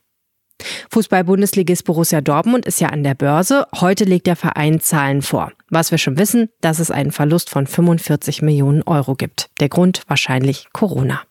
Fußball-Bundesligist 0.90 1.84
Borussia 1.84 2.20
Dortmund 2.20 2.66
ist 2.66 2.80
ja 2.80 2.88
an 2.88 3.02
der 3.02 3.14
Börse. 3.14 3.66
Heute 3.80 4.04
legt 4.04 4.26
der 4.26 4.36
Verein 4.36 4.80
Zahlen 4.80 5.22
vor. 5.22 5.52
Was 5.70 5.90
wir 5.90 5.98
schon 5.98 6.18
wissen, 6.18 6.48
dass 6.60 6.78
es 6.78 6.90
einen 6.90 7.12
Verlust 7.12 7.50
von 7.50 7.66
45 7.66 8.42
Millionen 8.42 8.82
Euro 8.82 9.14
gibt. 9.14 9.50
Der 9.60 9.68
Grund 9.68 10.02
wahrscheinlich 10.06 10.68
Corona. 10.72 11.22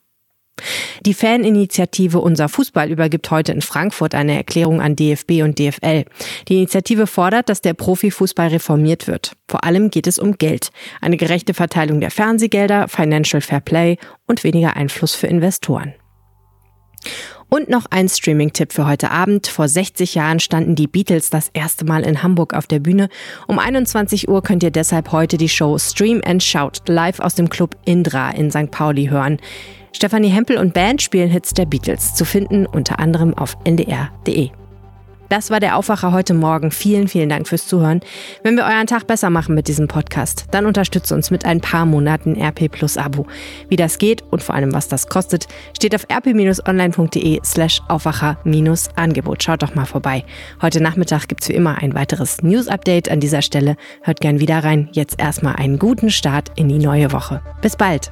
Die 1.05 1.13
Faninitiative 1.13 2.19
Unser 2.19 2.49
Fußball 2.49 2.89
übergibt 2.89 3.29
heute 3.29 3.51
in 3.51 3.61
Frankfurt 3.61 4.15
eine 4.15 4.35
Erklärung 4.35 4.81
an 4.81 4.95
DFB 4.95 5.43
und 5.43 5.59
DFL. 5.59 6.05
Die 6.47 6.55
Initiative 6.55 7.07
fordert, 7.07 7.49
dass 7.49 7.61
der 7.61 7.73
Profifußball 7.73 8.47
reformiert 8.47 9.07
wird. 9.07 9.33
Vor 9.47 9.63
allem 9.63 9.91
geht 9.91 10.07
es 10.07 10.17
um 10.17 10.37
Geld, 10.37 10.71
eine 11.01 11.17
gerechte 11.17 11.53
Verteilung 11.53 11.99
der 11.99 12.11
Fernsehgelder, 12.11 12.87
Financial 12.87 13.41
Fair 13.41 13.59
Play 13.59 13.97
und 14.27 14.43
weniger 14.43 14.75
Einfluss 14.75 15.13
für 15.13 15.27
Investoren. 15.27 15.93
Und 17.47 17.69
noch 17.69 17.85
ein 17.91 18.09
Streaming-Tipp 18.09 18.73
für 18.73 18.87
heute 18.87 19.11
Abend. 19.11 19.47
Vor 19.47 19.67
60 19.67 20.15
Jahren 20.15 20.39
standen 20.39 20.75
die 20.75 20.87
Beatles 20.87 21.29
das 21.29 21.49
erste 21.53 21.85
Mal 21.85 22.03
in 22.03 22.23
Hamburg 22.23 22.53
auf 22.55 22.65
der 22.65 22.79
Bühne. 22.79 23.09
Um 23.47 23.59
21 23.59 24.27
Uhr 24.27 24.41
könnt 24.41 24.63
ihr 24.63 24.71
deshalb 24.71 25.11
heute 25.11 25.37
die 25.37 25.49
Show 25.49 25.77
Stream 25.77 26.21
and 26.25 26.41
Shout 26.41 26.81
live 26.87 27.19
aus 27.19 27.35
dem 27.35 27.49
Club 27.49 27.77
Indra 27.85 28.31
in 28.31 28.49
St. 28.49 28.71
Pauli 28.71 29.07
hören. 29.07 29.39
Stefanie 29.95 30.27
Hempel 30.27 30.57
und 30.57 30.73
Band 30.73 31.01
spielen 31.01 31.29
Hits 31.29 31.53
der 31.53 31.65
Beatles, 31.65 32.15
zu 32.15 32.25
finden 32.25 32.65
unter 32.65 32.99
anderem 32.99 33.33
auf 33.33 33.55
ndr.de. 33.63 34.49
Das 35.29 35.49
war 35.49 35.61
der 35.61 35.77
Aufwacher 35.77 36.11
heute 36.11 36.33
Morgen. 36.33 36.69
Vielen, 36.69 37.07
vielen 37.07 37.29
Dank 37.29 37.47
fürs 37.47 37.65
Zuhören. 37.65 38.01
Wenn 38.43 38.57
wir 38.57 38.65
euren 38.65 38.87
Tag 38.87 39.07
besser 39.07 39.29
machen 39.29 39.55
mit 39.55 39.69
diesem 39.69 39.87
Podcast, 39.87 40.47
dann 40.51 40.65
unterstützt 40.65 41.13
uns 41.13 41.31
mit 41.31 41.45
ein 41.45 41.61
paar 41.61 41.85
Monaten 41.85 42.39
RP 42.39 42.69
Plus 42.69 42.97
Abo. 42.97 43.25
Wie 43.69 43.77
das 43.77 43.97
geht 43.97 44.21
und 44.29 44.43
vor 44.43 44.53
allem 44.53 44.73
was 44.73 44.89
das 44.89 45.07
kostet, 45.07 45.47
steht 45.73 45.95
auf 45.95 46.05
rp-online.de 46.11 47.39
slash 47.45 47.81
Aufwacher-Angebot. 47.87 49.43
Schaut 49.43 49.63
doch 49.63 49.75
mal 49.75 49.85
vorbei. 49.85 50.25
Heute 50.61 50.81
Nachmittag 50.83 51.29
gibt's 51.29 51.47
wie 51.47 51.53
immer 51.53 51.77
ein 51.77 51.95
weiteres 51.95 52.43
News-Update 52.43 53.09
an 53.09 53.21
dieser 53.21 53.41
Stelle. 53.41 53.77
Hört 54.03 54.19
gern 54.19 54.41
wieder 54.41 54.61
rein. 54.61 54.89
Jetzt 54.91 55.19
erstmal 55.21 55.55
einen 55.55 55.79
guten 55.79 56.11
Start 56.11 56.51
in 56.57 56.67
die 56.67 56.79
neue 56.79 57.13
Woche. 57.13 57.41
Bis 57.61 57.77
bald. 57.77 58.11